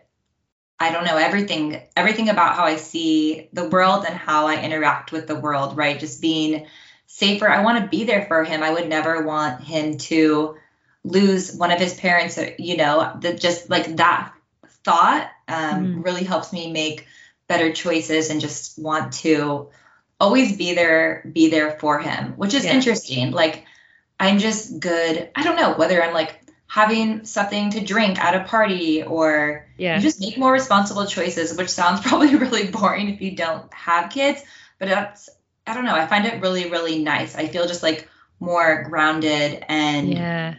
[0.79, 5.11] I don't know everything everything about how I see the world and how I interact
[5.11, 5.99] with the world, right?
[5.99, 6.65] Just being
[7.05, 7.47] safer.
[7.47, 8.63] I want to be there for him.
[8.63, 10.57] I would never want him to
[11.03, 14.33] lose one of his parents, you know, that just like that
[14.83, 16.03] thought um, mm.
[16.03, 17.05] really helps me make
[17.47, 19.69] better choices and just want to
[20.19, 22.73] always be there be there for him, which is yeah.
[22.73, 23.31] interesting.
[23.31, 23.65] Like
[24.19, 25.29] I'm just good.
[25.35, 29.95] I don't know whether I'm like having something to drink at a party or yeah.
[29.95, 34.11] you just make more responsible choices, which sounds probably really boring if you don't have
[34.11, 34.41] kids,
[34.77, 35.29] but that's
[35.65, 37.35] I don't know, I find it really really nice.
[37.35, 38.07] I feel just like
[38.39, 40.55] more grounded and yeah.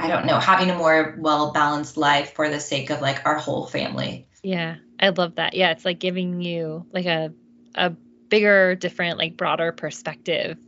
[0.00, 3.36] I don't know, having a more well balanced life for the sake of like our
[3.36, 4.28] whole family.
[4.42, 4.76] Yeah.
[5.00, 5.54] I love that.
[5.54, 7.32] Yeah, it's like giving you like a
[7.74, 7.94] a
[8.28, 10.58] bigger, different, like broader perspective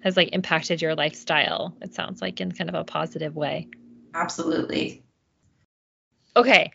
[0.00, 1.76] has like impacted your lifestyle.
[1.80, 3.68] It sounds like in kind of a positive way.
[4.14, 5.02] Absolutely.
[6.36, 6.72] Okay.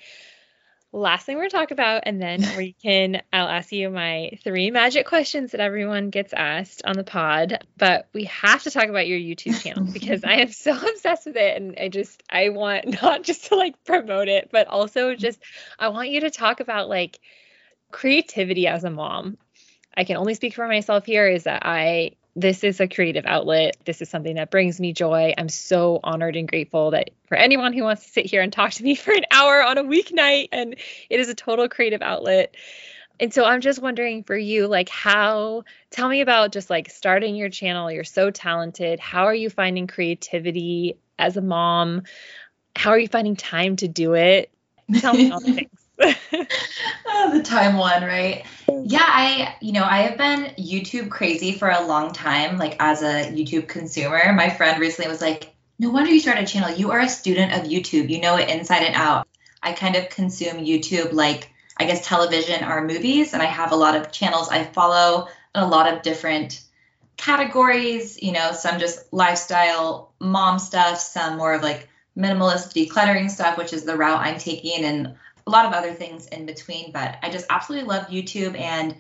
[0.92, 4.38] Last thing we're going to talk about, and then we can, I'll ask you my
[4.44, 7.66] three magic questions that everyone gets asked on the pod.
[7.78, 11.38] But we have to talk about your YouTube channel because I am so obsessed with
[11.38, 11.60] it.
[11.60, 15.40] And I just, I want not just to like promote it, but also just,
[15.80, 17.20] I want you to talk about like
[17.92, 19.38] creativity as a mom.
[19.96, 23.78] I can only speak for myself here is that I this is a creative outlet.
[23.86, 25.34] This is something that brings me joy.
[25.38, 28.72] I'm so honored and grateful that for anyone who wants to sit here and talk
[28.72, 30.76] to me for an hour on a weeknight, and
[31.10, 32.56] it is a total creative outlet.
[33.20, 37.36] And so I'm just wondering for you, like, how, tell me about just like starting
[37.36, 37.92] your channel.
[37.92, 39.00] You're so talented.
[39.00, 42.04] How are you finding creativity as a mom?
[42.76, 44.52] How are you finding time to do it?
[44.98, 45.83] Tell me all the things.
[46.02, 48.46] oh, the time one, right?
[48.68, 53.02] Yeah, I, you know, I have been YouTube crazy for a long time, like as
[53.02, 54.34] a YouTube consumer.
[54.34, 56.76] My friend recently was like, no wonder you started a channel.
[56.76, 58.10] You are a student of YouTube.
[58.10, 59.28] You know it inside and out.
[59.62, 63.76] I kind of consume YouTube like, I guess, television or movies, and I have a
[63.76, 66.62] lot of channels I follow and a lot of different
[67.18, 71.88] categories, you know, some just lifestyle mom stuff, some more of like
[72.18, 75.16] minimalist decluttering stuff, which is the route I'm taking, and
[75.46, 78.58] a lot of other things in between, but I just absolutely love YouTube.
[78.60, 78.96] And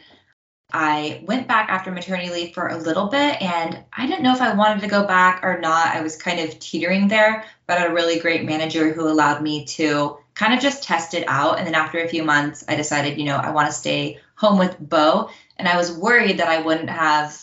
[0.73, 4.41] I went back after maternity leave for a little bit and I didn't know if
[4.41, 5.95] I wanted to go back or not.
[5.95, 10.17] I was kind of teetering there, but a really great manager who allowed me to
[10.33, 11.59] kind of just test it out.
[11.59, 14.57] And then after a few months, I decided, you know, I want to stay home
[14.57, 15.29] with Bo.
[15.57, 17.39] And I was worried that I wouldn't have,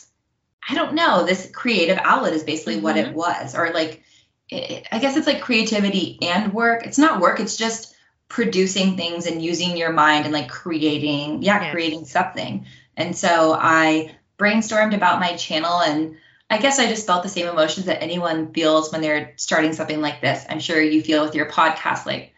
[0.69, 2.83] I don't know, this creative outlet is basically mm-hmm.
[2.83, 3.17] what it mm-hmm.
[3.17, 3.55] was.
[3.55, 4.03] Or like,
[4.49, 6.85] it, I guess it's like creativity and work.
[6.85, 7.90] It's not work, it's just
[8.31, 11.73] producing things and using your mind and like creating yeah yes.
[11.73, 12.65] creating something.
[12.97, 16.17] And so i brainstormed about my channel and
[16.49, 20.01] i guess i just felt the same emotions that anyone feels when they're starting something
[20.01, 20.47] like this.
[20.49, 22.33] I'm sure you feel with your podcast like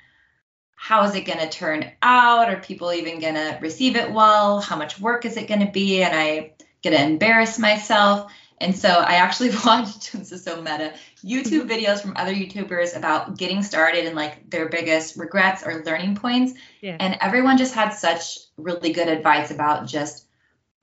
[0.74, 2.48] how is it going to turn out?
[2.48, 4.60] Are people even going to receive it well?
[4.60, 6.02] How much work is it going to be?
[6.02, 8.32] And i going to embarrass myself.
[8.58, 10.94] And so I actually watched, this is so meta,
[11.24, 16.16] YouTube videos from other YouTubers about getting started and like their biggest regrets or learning
[16.16, 16.54] points.
[16.80, 16.96] Yeah.
[16.98, 20.26] And everyone just had such really good advice about just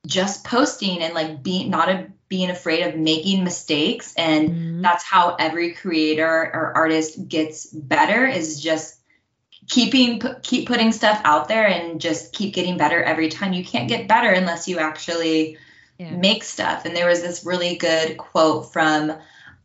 [0.08, 4.82] just posting and like being not a, being afraid of making mistakes and mm-hmm.
[4.82, 8.98] that's how every creator or artist gets better is just
[9.68, 13.90] keeping keep putting stuff out there and just keep getting better every time you can't
[13.90, 15.58] get better unless you actually
[16.00, 16.12] yeah.
[16.12, 16.86] make stuff.
[16.86, 19.14] And there was this really good quote from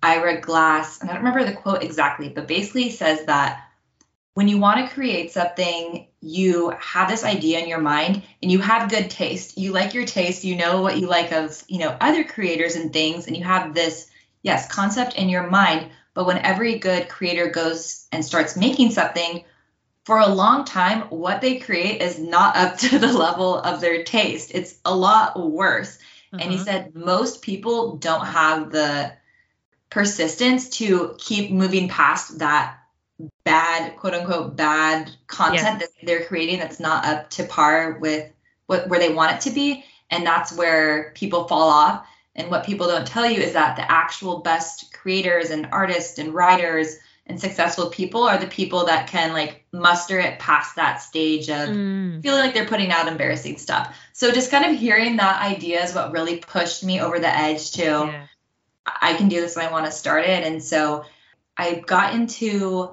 [0.04, 3.68] Ira Glass, and I don't remember the quote exactly, but basically says that
[4.34, 8.58] when you want to create something, you have this idea in your mind and you
[8.58, 9.56] have good taste.
[9.56, 12.92] You like your taste, you know what you like of, you know, other creators and
[12.92, 14.10] things, and you have this,
[14.42, 15.90] yes, concept in your mind.
[16.12, 19.44] But when every good creator goes and starts making something,
[20.04, 24.04] for a long time, what they create is not up to the level of their
[24.04, 24.50] taste.
[24.52, 25.96] It's a lot worse.
[25.96, 26.40] Mm-hmm.
[26.40, 26.64] And he uh-huh.
[26.64, 29.12] said most people don't have the
[29.90, 32.78] persistence to keep moving past that
[33.44, 35.78] bad, quote unquote, bad content yeah.
[35.78, 38.30] that they're creating that's not up to par with
[38.66, 39.84] what where they want it to be.
[40.10, 42.06] And that's where people fall off.
[42.36, 46.34] And what people don't tell you is that the actual best creators and artists and
[46.34, 51.48] writers and successful people are the people that can like muster it past that stage
[51.48, 52.22] of mm.
[52.22, 53.96] feeling like they're putting out embarrassing stuff.
[54.12, 57.72] So just kind of hearing that idea is what really pushed me over the edge
[57.72, 58.26] to yeah.
[58.86, 60.44] I can do this and I want to start it.
[60.44, 61.04] And so
[61.56, 62.90] I got into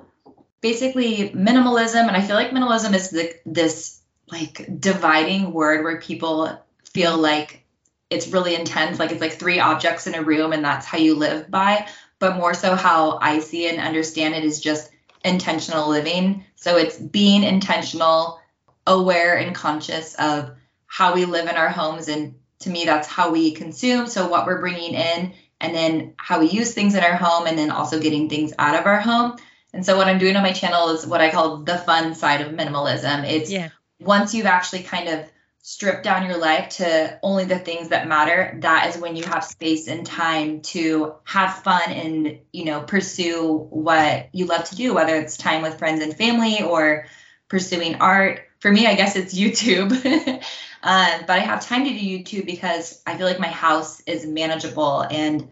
[0.61, 3.99] basically minimalism and I feel like minimalism is the, this
[4.31, 6.63] like dividing word where people
[6.93, 7.65] feel like
[8.09, 11.15] it's really intense like it's like three objects in a room and that's how you
[11.15, 11.87] live by
[12.19, 14.91] but more so how I see and understand it is just
[15.23, 16.45] intentional living.
[16.55, 18.39] So it's being intentional,
[18.87, 20.51] aware, and conscious of
[20.85, 22.07] how we live in our homes.
[22.07, 24.07] And to me, that's how we consume.
[24.07, 27.57] So what we're bringing in, and then how we use things in our home, and
[27.57, 29.37] then also getting things out of our home.
[29.73, 32.41] And so what I'm doing on my channel is what I call the fun side
[32.41, 33.29] of minimalism.
[33.29, 33.69] It's yeah.
[33.99, 35.25] once you've actually kind of
[35.63, 39.43] stripped down your life to only the things that matter that is when you have
[39.43, 44.91] space and time to have fun and you know pursue what you love to do
[44.93, 47.05] whether it's time with friends and family or
[47.47, 49.91] pursuing art for me i guess it's youtube
[50.83, 54.25] uh, but i have time to do youtube because i feel like my house is
[54.25, 55.49] manageable and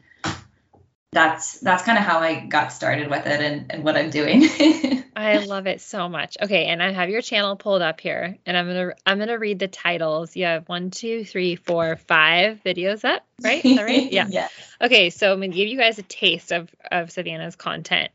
[1.12, 4.44] that's that's kind of how I got started with it and, and what I'm doing.
[5.16, 6.38] I love it so much.
[6.42, 9.60] Okay, and I have your channel pulled up here, and I'm gonna I'm gonna read
[9.60, 10.36] the titles.
[10.36, 13.64] You have one, two, three, four, five videos up, right?
[13.66, 14.12] Is that right?
[14.12, 14.28] Yeah.
[14.30, 14.52] yes.
[14.82, 18.12] Okay, so I'm gonna give you guys a taste of of Savannah's content.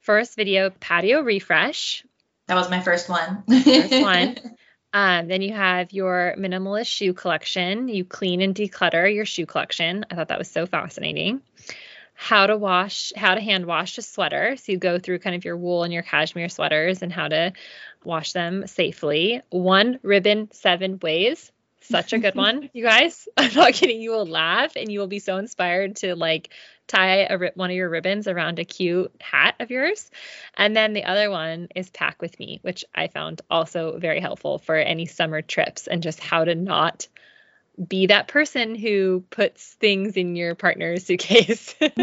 [0.00, 2.04] First video, patio refresh.
[2.48, 3.44] That was my first one.
[3.46, 4.36] first one.
[4.90, 7.88] Um, then you have your minimalist shoe collection.
[7.88, 10.06] You clean and declutter your shoe collection.
[10.10, 11.42] I thought that was so fascinating
[12.20, 14.56] how to wash, how to hand wash a sweater.
[14.56, 17.52] So you go through kind of your wool and your cashmere sweaters and how to
[18.02, 19.40] wash them safely.
[19.50, 21.52] One ribbon, seven ways.
[21.80, 23.28] Such a good one, you guys.
[23.36, 24.00] I'm not kidding.
[24.00, 26.50] You will laugh and you will be so inspired to like
[26.88, 30.10] tie a one of your ribbons around a cute hat of yours.
[30.56, 34.58] And then the other one is pack with me, which I found also very helpful
[34.58, 37.06] for any summer trips and just how to not
[37.86, 41.74] be that person who puts things in your partner's suitcase.
[41.80, 41.94] oh,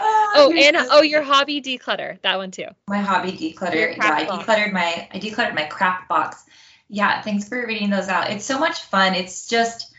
[0.00, 2.20] oh and oh, your hobby declutter.
[2.22, 2.68] That one too.
[2.88, 3.96] My hobby declutter.
[3.96, 6.44] Yeah, I decluttered my I decluttered my craft box.
[6.88, 8.30] Yeah, thanks for reading those out.
[8.30, 9.14] It's so much fun.
[9.14, 9.92] It's just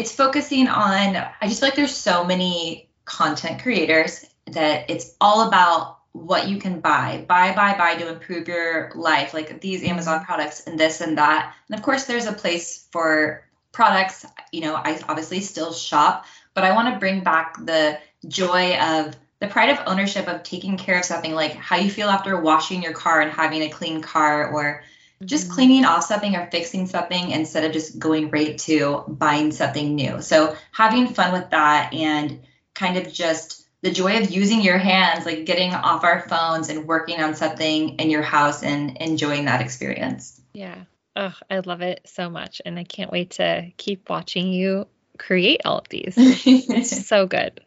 [0.00, 5.46] it's focusing on I just feel like there's so many content creators that it's all
[5.46, 10.24] about what you can buy, buy, buy, buy to improve your life, like these Amazon
[10.24, 11.54] products and this and that.
[11.68, 14.24] And of course, there's a place for products.
[14.52, 16.24] You know, I obviously still shop,
[16.54, 20.78] but I want to bring back the joy of the pride of ownership of taking
[20.78, 24.00] care of something like how you feel after washing your car and having a clean
[24.00, 24.82] car or
[25.24, 25.54] just mm-hmm.
[25.54, 30.22] cleaning off something or fixing something instead of just going right to buying something new.
[30.22, 32.40] So having fun with that and
[32.74, 36.86] kind of just the joy of using your hands, like getting off our phones and
[36.86, 40.40] working on something in your house and enjoying that experience.
[40.52, 40.84] Yeah.
[41.16, 42.62] Oh, I love it so much.
[42.64, 44.86] And I can't wait to keep watching you
[45.18, 46.14] create all of these.
[46.16, 47.60] it's so good.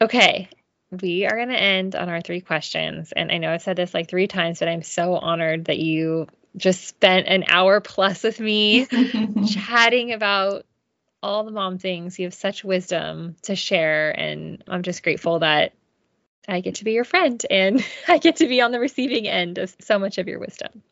[0.00, 0.48] Okay.
[0.90, 3.12] We are going to end on our three questions.
[3.12, 6.28] And I know I've said this like three times, but I'm so honored that you
[6.56, 8.86] just spent an hour plus with me
[9.48, 10.64] chatting about
[11.22, 12.18] all the mom things.
[12.18, 14.10] You have such wisdom to share.
[14.10, 15.72] And I'm just grateful that
[16.48, 19.58] I get to be your friend and I get to be on the receiving end
[19.58, 20.82] of so much of your wisdom.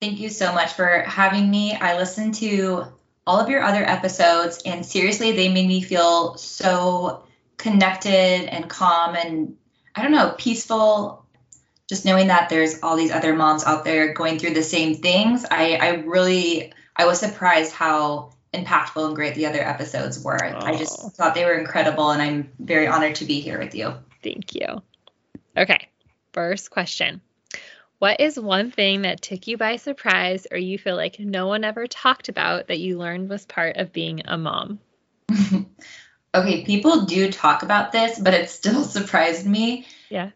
[0.00, 1.72] Thank you so much for having me.
[1.74, 2.86] I listened to
[3.26, 7.24] all of your other episodes, and seriously, they made me feel so
[7.64, 9.56] connected and calm and
[9.94, 11.24] I don't know, peaceful.
[11.88, 15.44] Just knowing that there's all these other moms out there going through the same things.
[15.50, 20.42] I, I really, I was surprised how impactful and great the other episodes were.
[20.44, 20.58] Oh.
[20.58, 23.94] I just thought they were incredible, and I'm very honored to be here with you.
[24.22, 24.82] Thank you.
[25.56, 25.88] Okay,
[26.32, 27.20] first question.
[27.98, 31.64] What is one thing that took you by surprise or you feel like no one
[31.64, 34.80] ever talked about that you learned was part of being a mom?
[36.34, 39.86] okay, people do talk about this, but it still surprised me.
[40.10, 40.30] Yeah.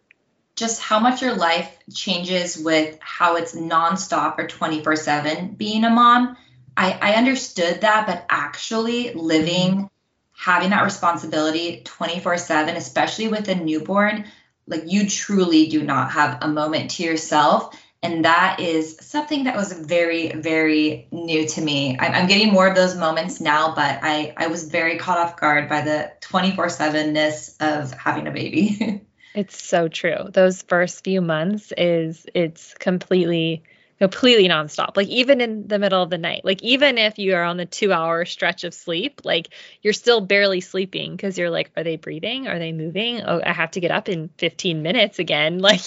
[0.56, 5.90] Just how much your life changes with how it's nonstop or 24 7 being a
[5.90, 6.36] mom
[6.78, 9.90] I, I understood that, but actually living,
[10.32, 14.26] having that responsibility 24 7, especially with a newborn,
[14.68, 17.76] like you truly do not have a moment to yourself.
[18.02, 21.98] And that is something that was very, very new to me.
[21.98, 25.68] I'm, getting more of those moments now, but I, I was very caught off guard
[25.68, 29.02] by the 24 7 ness of having a baby.
[29.34, 30.28] it's so true.
[30.32, 33.64] Those first few months is, it's completely
[33.98, 34.96] completely nonstop.
[34.96, 37.66] Like even in the middle of the night, like even if you are on the
[37.66, 39.48] two hour stretch of sleep, like
[39.82, 42.46] you're still barely sleeping because you're like, are they breathing?
[42.48, 43.20] Are they moving?
[43.22, 45.62] Oh, I have to get up in 15 minutes again.
[45.68, 45.82] Like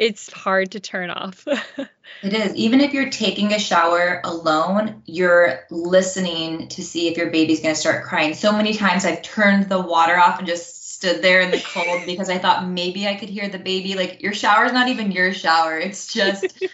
[0.00, 1.46] it's hard to turn off.
[2.22, 2.56] it is.
[2.56, 7.74] Even if you're taking a shower alone, you're listening to see if your baby's going
[7.74, 8.34] to start crying.
[8.34, 10.75] So many times I've turned the water off and just
[11.06, 13.94] stood there in the cold because I thought maybe I could hear the baby.
[13.94, 15.78] Like your shower is not even your shower.
[15.78, 16.64] It's just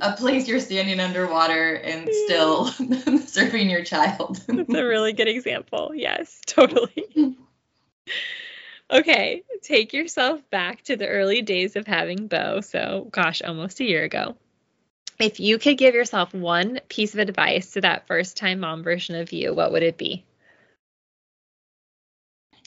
[0.00, 2.66] a place you're standing underwater and still
[3.26, 4.40] serving your child.
[4.46, 5.92] That's a really good example.
[5.94, 7.36] Yes, totally.
[8.90, 12.60] Okay, take yourself back to the early days of having Bo.
[12.60, 14.36] So, gosh, almost a year ago.
[15.18, 19.14] If you could give yourself one piece of advice to that first time mom version
[19.16, 20.24] of you, what would it be?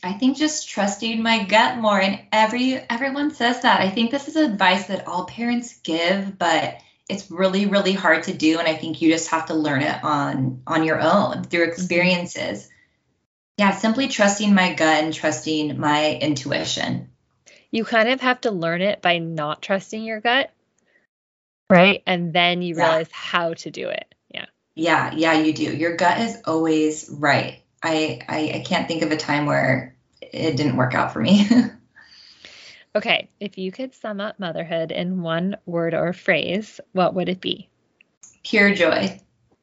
[0.04, 3.82] I think just trusting my gut more and every everyone says that.
[3.82, 6.78] I think this is advice that all parents give, but
[7.10, 10.04] it's really really hard to do and I think you just have to learn it
[10.04, 11.72] on on your own through mm-hmm.
[11.72, 12.70] experiences.
[13.58, 17.10] Yeah, simply trusting my gut and trusting my intuition.
[17.72, 20.52] You kind of have to learn it by not trusting your gut.
[21.70, 22.04] Right?
[22.06, 23.18] And then you realize yeah.
[23.18, 24.14] how to do it.
[24.30, 24.45] Yeah.
[24.76, 25.76] Yeah, yeah, you do.
[25.76, 27.62] Your gut is always right.
[27.88, 31.48] I, I, I can't think of a time where it didn't work out for me.
[32.96, 37.40] okay, if you could sum up motherhood in one word or phrase, what would it
[37.40, 37.70] be?
[38.44, 39.20] Pure joy.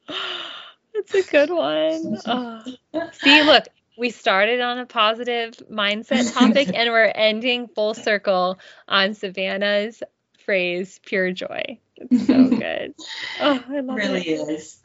[0.95, 2.19] That's a good one.
[2.27, 3.11] Oh.
[3.13, 3.65] See, look,
[3.99, 8.59] we started on a positive mindset topic and we're ending full circle
[8.89, 10.03] on Savannah's
[10.45, 11.79] phrase, pure joy.
[11.97, 12.95] It's so good.
[13.41, 14.41] Oh, I love really it.
[14.41, 14.81] Really is.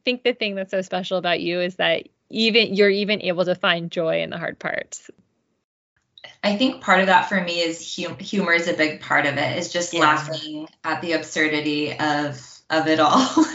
[0.00, 3.44] I think the thing that's so special about you is that even you're even able
[3.44, 5.10] to find joy in the hard parts.
[6.42, 9.36] I think part of that for me is hum- humor is a big part of
[9.36, 9.58] it.
[9.58, 10.00] Is just yeah.
[10.00, 13.28] laughing at the absurdity of of it all.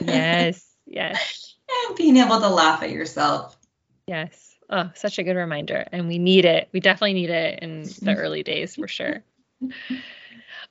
[0.00, 1.54] yes, yes.
[1.88, 3.58] And being able to laugh at yourself.
[4.06, 4.54] Yes.
[4.70, 5.86] Oh, such a good reminder.
[5.92, 6.70] And we need it.
[6.72, 9.22] We definitely need it in the early days for sure.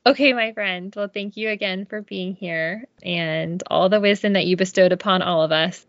[0.07, 0.93] Okay, my friend.
[0.95, 5.23] Well, thank you again for being here and all the wisdom that you bestowed upon
[5.23, 5.83] all of us.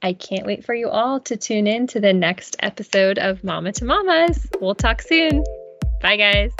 [0.00, 3.72] I can't wait for you all to tune in to the next episode of Mama
[3.72, 4.46] to Mamas.
[4.60, 5.44] We'll talk soon.
[6.00, 6.52] Bye, guys.